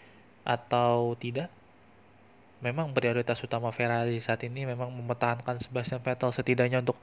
atau 0.46 1.18
tidak 1.18 1.50
memang 2.62 2.94
prioritas 2.94 3.42
utama 3.42 3.74
Ferrari 3.74 4.22
saat 4.22 4.46
ini 4.46 4.62
memang 4.62 4.94
mempertahankan 4.94 5.58
Sebastian 5.58 5.98
Vettel 5.98 6.30
setidaknya 6.30 6.78
untuk 6.78 6.94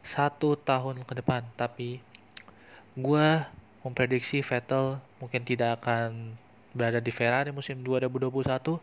satu 0.00 0.54
tahun 0.54 1.02
ke 1.02 1.18
depan. 1.18 1.42
Tapi 1.58 1.98
gue 2.94 3.28
memprediksi 3.82 4.46
Vettel 4.46 5.02
mungkin 5.18 5.42
tidak 5.42 5.82
akan 5.82 6.38
berada 6.70 7.02
di 7.02 7.10
Ferrari 7.10 7.50
musim 7.50 7.82
2021. 7.82 8.78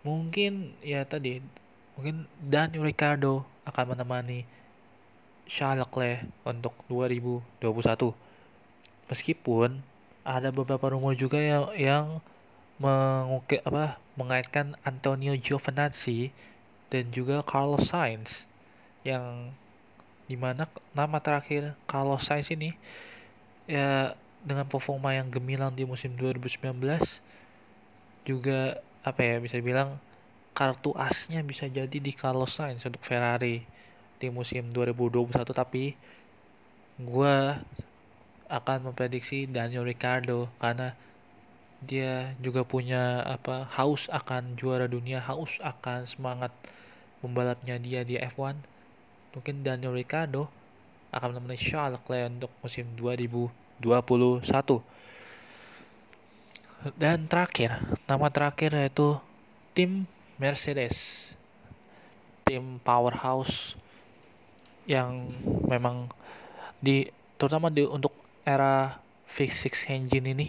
Mungkin 0.00 0.80
ya 0.80 1.04
tadi 1.04 1.44
mungkin 1.94 2.24
Daniel 2.40 2.88
Ricciardo 2.88 3.53
akan 3.64 3.96
menemani 3.96 4.44
Charles 5.44 5.88
untuk 6.44 6.72
2021. 6.88 8.12
Meskipun 9.12 9.84
ada 10.24 10.48
beberapa 10.48 10.88
rumor 10.88 11.12
juga 11.12 11.36
yang, 11.36 11.68
yang 11.76 12.06
mengukir 12.80 13.60
apa 13.62 14.00
mengaitkan 14.16 14.74
Antonio 14.82 15.36
Giovinazzi 15.36 16.32
dan 16.90 17.12
juga 17.12 17.44
Carlos 17.44 17.86
Sainz 17.92 18.50
yang 19.04 19.52
di 20.24 20.34
mana 20.34 20.64
nama 20.96 21.20
terakhir 21.20 21.76
Carlos 21.84 22.24
Sainz 22.24 22.48
ini 22.50 22.72
ya 23.68 24.16
dengan 24.40 24.64
performa 24.64 25.12
yang 25.12 25.28
gemilang 25.28 25.72
di 25.76 25.84
musim 25.84 26.16
2019 26.16 26.72
juga 28.24 28.80
apa 29.04 29.20
ya 29.20 29.36
bisa 29.38 29.60
bilang 29.60 30.00
kartu 30.54 30.94
asnya 30.94 31.42
bisa 31.42 31.66
jadi 31.66 31.98
di 31.98 32.12
Carlos 32.14 32.54
Sainz 32.54 32.86
untuk 32.86 33.02
Ferrari 33.02 33.66
di 34.22 34.28
musim 34.30 34.70
2021 34.70 35.34
tapi 35.50 35.98
gue 37.02 37.36
akan 38.46 38.78
memprediksi 38.86 39.50
Daniel 39.50 39.82
Ricciardo 39.82 40.46
karena 40.62 40.94
dia 41.84 42.32
juga 42.38 42.62
punya 42.62 43.20
apa 43.26 43.66
haus 43.74 44.06
akan 44.08 44.54
juara 44.54 44.86
dunia 44.86 45.20
haus 45.20 45.58
akan 45.60 46.06
semangat 46.06 46.54
membalapnya 47.20 47.76
dia 47.82 48.06
di 48.06 48.14
F1 48.16 48.56
mungkin 49.34 49.66
Daniel 49.66 49.92
Ricciardo 49.92 50.46
akan 51.10 51.34
menemani 51.34 51.58
Charles 51.58 51.98
Leclerc 51.98 52.30
untuk 52.38 52.52
musim 52.62 52.86
2021 52.94 53.82
dan 56.94 57.26
terakhir 57.26 57.80
nama 58.06 58.28
terakhir 58.30 58.70
yaitu 58.76 59.18
tim 59.74 60.06
Mercedes 60.36 61.32
tim 62.44 62.82
powerhouse 62.82 63.78
yang 64.84 65.32
memang 65.70 66.10
di 66.82 67.08
terutama 67.40 67.72
di 67.72 67.88
untuk 67.88 68.12
era 68.44 69.00
V6 69.30 69.88
engine 69.88 70.36
ini 70.36 70.48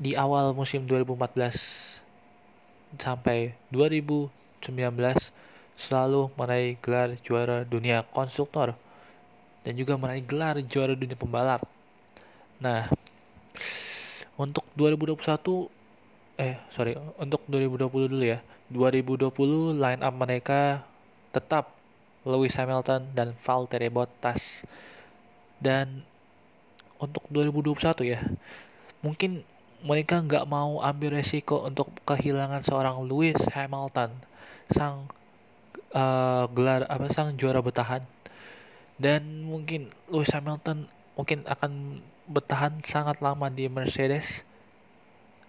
di 0.00 0.16
awal 0.16 0.56
musim 0.56 0.82
2014 0.88 2.02
sampai 2.98 3.54
2019 3.70 4.32
selalu 5.78 6.32
meraih 6.34 6.74
gelar 6.82 7.14
juara 7.20 7.62
dunia 7.62 8.02
konstruktor 8.10 8.74
dan 9.62 9.72
juga 9.76 9.94
meraih 10.00 10.24
gelar 10.24 10.56
juara 10.64 10.96
dunia 10.96 11.16
pembalap. 11.16 11.62
Nah, 12.60 12.88
untuk 14.36 14.64
2021 14.76 15.79
eh 16.40 16.56
sorry 16.72 16.96
untuk 17.20 17.44
2020 17.52 18.16
dulu 18.16 18.24
ya. 18.24 18.40
2020 18.72 19.76
line 19.76 20.00
up 20.00 20.14
mereka 20.16 20.80
tetap 21.36 21.76
Lewis 22.24 22.56
Hamilton 22.56 23.12
dan 23.12 23.36
Valtteri 23.44 23.92
Bottas. 23.92 24.64
Dan 25.60 26.00
untuk 26.96 27.28
2021 27.28 28.16
ya 28.16 28.20
mungkin 29.04 29.44
mereka 29.80 30.20
nggak 30.20 30.44
mau 30.44 30.80
ambil 30.84 31.16
resiko 31.20 31.64
untuk 31.64 31.88
kehilangan 32.04 32.60
seorang 32.60 33.00
Lewis 33.04 33.40
Hamilton 33.52 34.12
sang 34.72 35.08
uh, 35.96 36.44
gelar 36.52 36.88
apa 36.88 37.12
sang 37.12 37.36
juara 37.36 37.60
bertahan. 37.60 38.00
Dan 38.96 39.44
mungkin 39.44 39.92
Lewis 40.08 40.32
Hamilton 40.32 40.88
mungkin 41.16 41.44
akan 41.44 42.00
bertahan 42.28 42.80
sangat 42.84 43.20
lama 43.20 43.52
di 43.52 43.68
Mercedes 43.68 44.48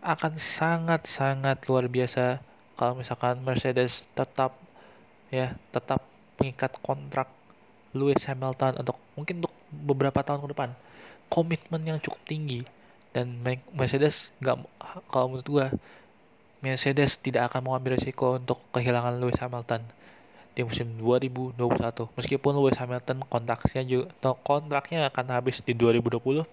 akan 0.01 0.33
sangat-sangat 0.37 1.61
luar 1.69 1.85
biasa 1.85 2.41
kalau 2.73 2.97
misalkan 2.97 3.37
Mercedes 3.45 4.09
tetap 4.17 4.57
ya 5.29 5.53
tetap 5.69 6.01
mengikat 6.41 6.73
kontrak 6.81 7.29
Lewis 7.93 8.25
Hamilton 8.25 8.81
untuk 8.81 8.97
mungkin 9.13 9.45
untuk 9.45 9.53
beberapa 9.69 10.19
tahun 10.25 10.41
ke 10.41 10.49
depan. 10.57 10.69
Komitmen 11.31 11.81
yang 11.85 11.99
cukup 12.01 12.19
tinggi 12.25 12.65
dan 13.13 13.39
Mercedes 13.77 14.33
nggak 14.41 14.65
kalau 15.13 15.31
menurut 15.31 15.47
gua 15.47 15.67
Mercedes 16.61 17.17
tidak 17.17 17.53
akan 17.53 17.69
mengambil 17.69 17.97
risiko 17.97 18.37
untuk 18.37 18.61
kehilangan 18.73 19.17
Lewis 19.21 19.39
Hamilton 19.41 19.81
di 20.51 20.61
musim 20.67 20.87
2021 20.99 21.55
meskipun 22.19 22.51
Lewis 22.59 22.75
Hamilton 22.75 23.23
kontraknya 23.31 23.81
juga 23.87 24.35
kontraknya 24.43 25.07
akan 25.07 25.25
habis 25.31 25.63
di 25.63 25.71
2020 25.71 26.43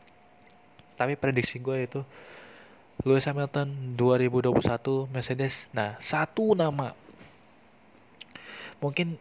tapi 0.95 1.15
prediksi 1.19 1.59
gue 1.59 1.77
itu 1.83 2.01
Lewis 3.07 3.31
Hamilton 3.31 3.95
2021 3.95 5.07
Mercedes. 5.15 5.71
Nah 5.71 5.95
satu 6.03 6.59
nama 6.59 6.99
mungkin 8.83 9.15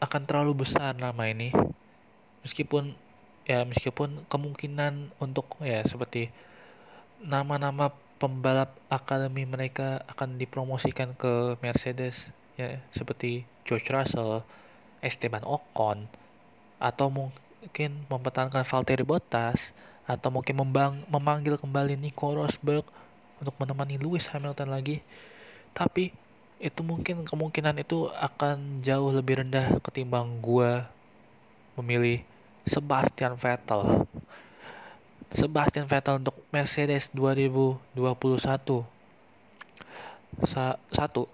akan 0.00 0.22
terlalu 0.24 0.64
besar 0.64 0.96
nama 0.96 1.28
ini. 1.28 1.52
Meskipun 2.40 2.96
ya 3.44 3.68
meskipun 3.68 4.24
kemungkinan 4.32 5.12
untuk 5.20 5.60
ya 5.60 5.84
seperti 5.84 6.32
nama-nama 7.20 7.92
pembalap 8.16 8.72
akademi 8.88 9.44
mereka 9.44 10.02
akan 10.08 10.40
dipromosikan 10.40 11.12
ke 11.12 11.60
Mercedes 11.60 12.32
ya 12.58 12.80
seperti 12.90 13.44
George 13.62 13.92
Russell, 13.92 14.42
Esteban 15.04 15.44
Ocon 15.44 16.08
atau 16.80 17.10
mungkin 17.10 18.06
mempertahankan 18.08 18.64
Valtteri 18.64 19.04
Bottas 19.04 19.74
atau 20.08 20.32
mungkin 20.32 20.56
membang, 20.56 21.04
memanggil 21.12 21.60
kembali 21.60 22.00
Nico 22.00 22.32
Rosberg 22.32 22.86
untuk 23.38 23.54
menemani 23.58 23.98
Lewis 23.98 24.30
Hamilton 24.30 24.70
lagi 24.70 25.02
tapi 25.72 26.10
itu 26.58 26.82
mungkin 26.82 27.22
kemungkinan 27.22 27.78
itu 27.78 28.10
akan 28.10 28.82
jauh 28.82 29.14
lebih 29.14 29.46
rendah 29.46 29.78
ketimbang 29.78 30.42
gua 30.42 30.90
memilih 31.78 32.26
Sebastian 32.66 33.38
Vettel. 33.38 34.04
Sebastian 35.30 35.86
Vettel 35.86 36.18
untuk 36.18 36.34
Mercedes 36.50 37.14
2021. 37.14 37.86
Sa 40.42 40.74
satu. 40.90 41.30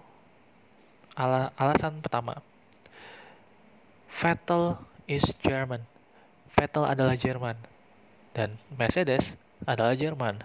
Ala 1.17 1.49
alasan 1.57 1.97
pertama. 2.05 2.37
Vettel 4.13 4.77
is 5.09 5.25
German. 5.41 5.81
Vettel 6.53 6.85
adalah 6.85 7.17
Jerman 7.17 7.57
dan 8.31 8.61
Mercedes 8.71 9.35
adalah 9.65 9.97
Jerman. 9.97 10.39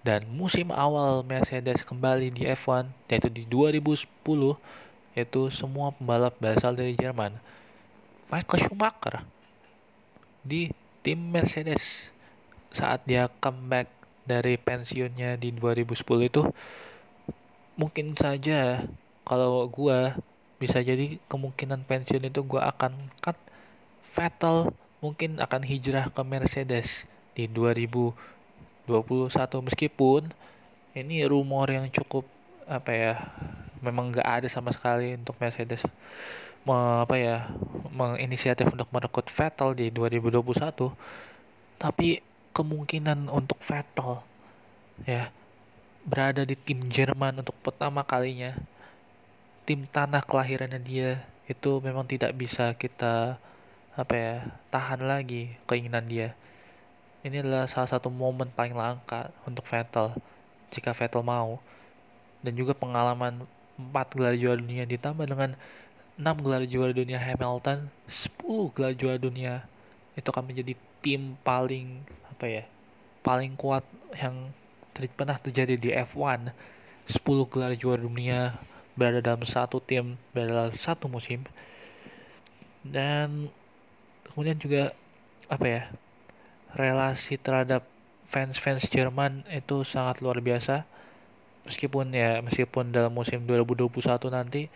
Dan 0.00 0.24
musim 0.32 0.72
awal 0.72 1.20
Mercedes 1.24 1.84
kembali 1.84 2.32
di 2.32 2.48
F1 2.48 2.88
yaitu 3.12 3.28
di 3.28 3.44
2010 3.44 4.08
yaitu 5.12 5.42
semua 5.52 5.92
pembalap 5.92 6.32
berasal 6.40 6.72
dari 6.72 6.96
Jerman. 6.96 7.36
Michael 8.32 8.62
Schumacher 8.64 9.26
di 10.40 10.72
tim 11.04 11.20
Mercedes 11.20 12.08
saat 12.70 13.04
dia 13.04 13.28
comeback 13.42 13.90
dari 14.24 14.56
pensiunnya 14.56 15.36
di 15.36 15.50
2010 15.52 16.30
itu 16.30 16.42
mungkin 17.74 18.14
saja 18.14 18.86
kalau 19.26 19.66
gue 19.66 20.14
bisa 20.60 20.78
jadi 20.84 21.16
kemungkinan 21.26 21.88
pensiun 21.88 22.28
itu 22.28 22.40
gue 22.44 22.60
akan 22.60 22.92
cut 23.24 23.36
Vettel 24.12 24.70
mungkin 25.00 25.40
akan 25.40 25.64
hijrah 25.64 26.12
ke 26.12 26.22
Mercedes 26.22 27.08
di 27.32 27.48
2021 28.90 29.30
meskipun 29.70 30.26
ini 30.98 31.22
rumor 31.30 31.70
yang 31.70 31.86
cukup 31.94 32.26
apa 32.66 32.90
ya 32.90 33.14
memang 33.78 34.10
nggak 34.10 34.26
ada 34.26 34.48
sama 34.50 34.74
sekali 34.74 35.14
untuk 35.14 35.38
Mercedes 35.38 35.86
me, 36.66 36.76
apa 37.06 37.14
ya 37.16 37.36
menginisiatif 37.94 38.68
untuk 38.68 38.90
merekrut 38.90 39.30
Vettel 39.30 39.72
di 39.78 39.86
2021 39.94 40.90
tapi 41.80 42.20
kemungkinan 42.52 43.30
untuk 43.32 43.56
Vettel 43.62 44.20
ya 45.08 45.32
berada 46.04 46.44
di 46.44 46.56
tim 46.56 46.80
Jerman 46.82 47.40
untuk 47.40 47.56
pertama 47.64 48.04
kalinya 48.04 48.56
tim 49.64 49.86
tanah 49.88 50.24
kelahirannya 50.24 50.80
dia 50.82 51.22
itu 51.48 51.80
memang 51.80 52.04
tidak 52.06 52.34
bisa 52.36 52.74
kita 52.76 53.40
apa 53.98 54.14
ya 54.14 54.34
tahan 54.70 55.02
lagi 55.02 55.56
keinginan 55.66 56.06
dia 56.06 56.36
ini 57.20 57.44
adalah 57.44 57.68
salah 57.68 57.90
satu 57.90 58.08
momen 58.08 58.48
paling 58.52 58.72
langka 58.72 59.28
untuk 59.44 59.64
Vettel 59.68 60.16
jika 60.72 60.96
Vettel 60.96 61.20
mau 61.20 61.60
dan 62.40 62.56
juga 62.56 62.72
pengalaman 62.72 63.44
4 63.76 64.16
gelar 64.16 64.34
juara 64.36 64.56
dunia 64.60 64.84
ditambah 64.88 65.24
dengan 65.28 65.56
6 66.20 66.44
gelar 66.44 66.64
juara 66.68 66.92
dunia 66.92 67.16
Hamilton, 67.16 67.88
10 68.04 68.76
gelar 68.76 68.92
juara 68.92 69.16
dunia 69.16 69.64
itu 70.12 70.28
akan 70.28 70.44
menjadi 70.52 70.76
tim 71.00 71.32
paling 71.40 72.04
apa 72.28 72.44
ya? 72.44 72.64
paling 73.20 73.52
kuat 73.56 73.84
yang 74.16 74.52
ter 74.96 75.08
pernah 75.12 75.36
terjadi 75.36 75.76
di 75.76 75.90
F1. 75.92 76.52
10 77.08 77.24
gelar 77.52 77.72
juara 77.72 78.00
dunia 78.00 78.56
berada 78.96 79.24
dalam 79.24 79.42
satu 79.48 79.80
tim, 79.80 80.16
berada 80.32 80.68
dalam 80.68 80.76
satu 80.76 81.08
musim. 81.08 81.40
Dan 82.84 83.48
kemudian 84.28 84.56
juga 84.60 84.92
apa 85.48 85.66
ya? 85.68 85.82
Relasi 86.74 87.38
terhadap 87.40 87.86
fans-fans 88.30 88.86
Jerman 88.86 89.42
itu 89.50 89.82
sangat 89.82 90.22
luar 90.22 90.38
biasa. 90.38 90.86
Meskipun 91.66 92.14
ya, 92.14 92.38
meskipun 92.40 92.94
dalam 92.94 93.12
musim 93.12 93.42
2021 93.44 93.90
nanti 94.30 94.70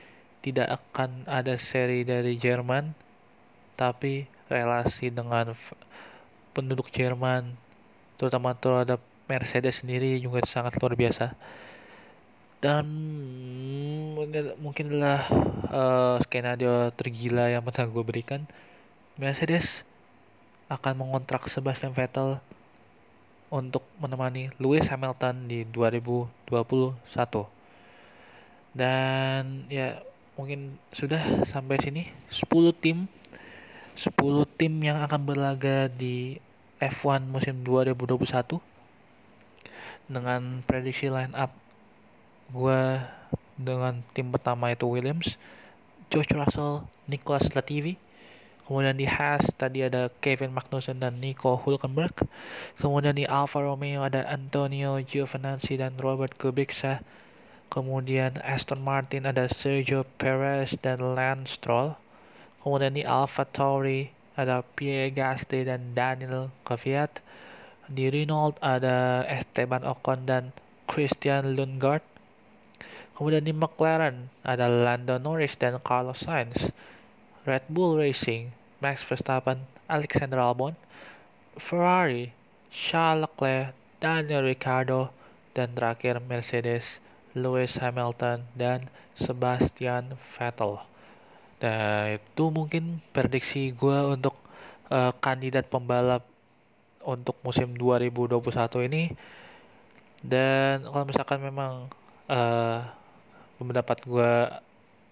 tidak 0.45 0.77
akan 0.77 1.25
ada 1.25 1.57
seri 1.57 2.05
dari 2.05 2.37
Jerman, 2.37 2.93
tapi 3.79 4.29
relasi 4.53 5.09
dengan 5.09 5.57
penduduk 6.53 6.93
Jerman, 6.93 7.57
terutama 8.21 8.53
terhadap 8.53 9.01
Mercedes 9.25 9.81
sendiri 9.81 10.21
juga 10.21 10.45
sangat 10.45 10.77
luar 10.77 10.95
biasa. 10.95 11.33
Dan 12.61 12.85
mungkin 14.61 14.85
adalah 14.89 15.21
uh, 15.69 16.17
skenario 16.25 16.93
tergila 16.97 17.49
yang 17.53 17.65
pernah 17.65 17.89
gue 17.89 18.05
berikan. 18.05 18.41
Mercedes 19.21 19.85
akan 20.75 21.07
mengontrak 21.07 21.47
Sebastian 21.47 21.95
Vettel 21.95 22.43
untuk 23.55 23.87
menemani 24.03 24.51
Lewis 24.59 24.91
Hamilton 24.91 25.47
di 25.47 25.63
2021. 25.71 26.51
Dan 28.75 29.71
ya 29.71 30.03
mungkin 30.35 30.75
sudah 30.91 31.47
sampai 31.47 31.79
sini. 31.79 32.11
10 32.27 32.75
tim. 32.75 33.07
10 33.95 34.11
tim 34.59 34.73
yang 34.83 34.99
akan 35.07 35.23
berlaga 35.23 35.87
di 35.87 36.43
F1 36.83 37.31
musim 37.31 37.63
2021 37.63 38.59
dengan 40.11 40.61
prediksi 40.69 41.09
line 41.09 41.33
up 41.33 41.55
gue 42.53 43.01
dengan 43.57 44.05
tim 44.13 44.29
pertama 44.29 44.69
itu 44.69 44.85
Williams 44.85 45.41
George 46.13 46.37
Russell 46.37 46.85
Nicholas 47.09 47.49
Latifi 47.57 47.97
kemudian 48.65 48.97
di 48.97 49.05
Haas 49.05 49.53
tadi 49.55 49.85
ada 49.85 50.09
Kevin 50.21 50.53
Magnussen 50.53 51.01
dan 51.01 51.21
Nico 51.21 51.57
Hulkenberg 51.57 52.25
kemudian 52.81 53.17
di 53.17 53.29
Alfa 53.29 53.61
Romeo 53.61 54.05
ada 54.05 54.25
Antonio 54.29 54.97
Giovinazzi 55.05 55.77
dan 55.77 55.97
Robert 56.01 56.35
Kubica 56.41 57.05
Kemudian 57.75 58.39
Aston 58.47 58.87
Martin 58.87 59.27
ada 59.27 59.51
Sergio 59.51 60.07
Perez 60.15 60.79
dan 60.79 61.03
Lance 61.03 61.59
Stroll. 61.59 61.99
Kemudian 62.63 62.95
di 62.95 63.03
Alfa 63.03 63.43
Tauri 63.43 64.15
ada 64.39 64.63
Pierre 64.63 65.11
Gasly 65.11 65.67
dan 65.67 65.91
Daniel 65.91 66.55
Kvyat. 66.63 67.19
Di 67.91 68.15
Renault 68.15 68.55
ada 68.63 69.27
Esteban 69.27 69.83
Ocon 69.83 70.23
dan 70.23 70.55
Christian 70.87 71.59
Lundgaard. 71.59 72.07
Kemudian 73.19 73.43
di 73.43 73.51
McLaren 73.51 74.31
ada 74.47 74.71
Lando 74.71 75.19
Norris 75.19 75.59
dan 75.59 75.83
Carlos 75.83 76.23
Sainz. 76.23 76.71
Red 77.45 77.69
Bull 77.69 78.01
Racing, 78.01 78.53
Max 78.81 79.05
Verstappen, 79.05 79.69
Alexander 79.89 80.41
Albon. 80.41 80.77
Ferrari, 81.55 82.35
Charles 82.75 83.31
Leclerc, 83.31 83.77
Daniel 84.03 84.43
Ricciardo, 84.43 85.15
dan 85.55 85.71
terakhir 85.71 86.19
Mercedes 86.19 86.99
Lewis 87.35 87.79
Hamilton 87.79 88.43
dan 88.59 88.91
Sebastian 89.15 90.19
Vettel. 90.35 90.83
Nah 91.63 92.19
itu 92.19 92.45
mungkin 92.51 92.99
prediksi 93.15 93.71
gue 93.71 93.99
untuk 94.11 94.35
uh, 94.91 95.15
kandidat 95.23 95.71
pembalap 95.71 96.27
untuk 97.07 97.39
musim 97.47 97.75
2021 97.79 98.89
ini. 98.91 99.15
Dan 100.25 100.89
kalau 100.89 101.05
misalkan 101.07 101.39
memang 101.39 101.87
uh, 102.27 102.81
pendapat 103.61 103.99
gue 104.03 104.33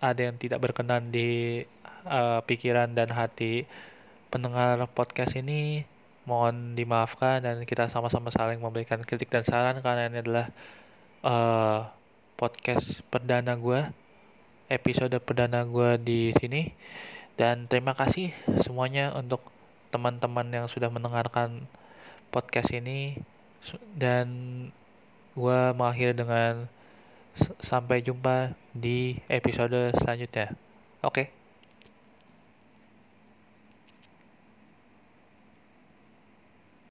ada 0.02 0.20
yang 0.20 0.34
tidak 0.34 0.58
berkenan 0.58 1.14
di 1.14 1.62
uh, 2.06 2.40
pikiran 2.46 2.92
dan 2.94 3.10
hati 3.10 3.66
pendengar 4.32 4.80
podcast 4.90 5.36
ini, 5.36 5.84
mohon 6.24 6.78
dimaafkan 6.78 7.42
dan 7.42 7.66
kita 7.66 7.90
sama-sama 7.90 8.30
saling 8.32 8.62
memberikan 8.62 9.02
kritik 9.02 9.28
dan 9.28 9.44
saran 9.44 9.82
karena 9.82 10.08
ini 10.08 10.18
adalah 10.22 10.46
uh, 11.26 11.90
podcast 12.38 13.02
perdana 13.10 13.54
gue 13.58 13.80
episode 14.72 15.12
perdana 15.20 15.68
gue 15.68 16.00
di 16.00 16.32
sini 16.40 16.72
dan 17.36 17.68
terima 17.68 17.92
kasih 17.92 18.32
semuanya 18.64 19.12
untuk 19.12 19.44
teman-teman 19.92 20.48
yang 20.48 20.66
sudah 20.70 20.88
mendengarkan 20.88 21.68
podcast 22.32 22.72
ini 22.72 23.20
dan 23.92 24.26
gue 25.36 25.60
mengakhiri 25.76 26.16
dengan 26.16 26.66
sampai 27.60 28.04
jumpa 28.04 28.52
di 28.76 29.16
episode 29.28 29.92
selanjutnya. 29.96 30.52
Oke. 31.04 31.28
Okay. 31.28 31.41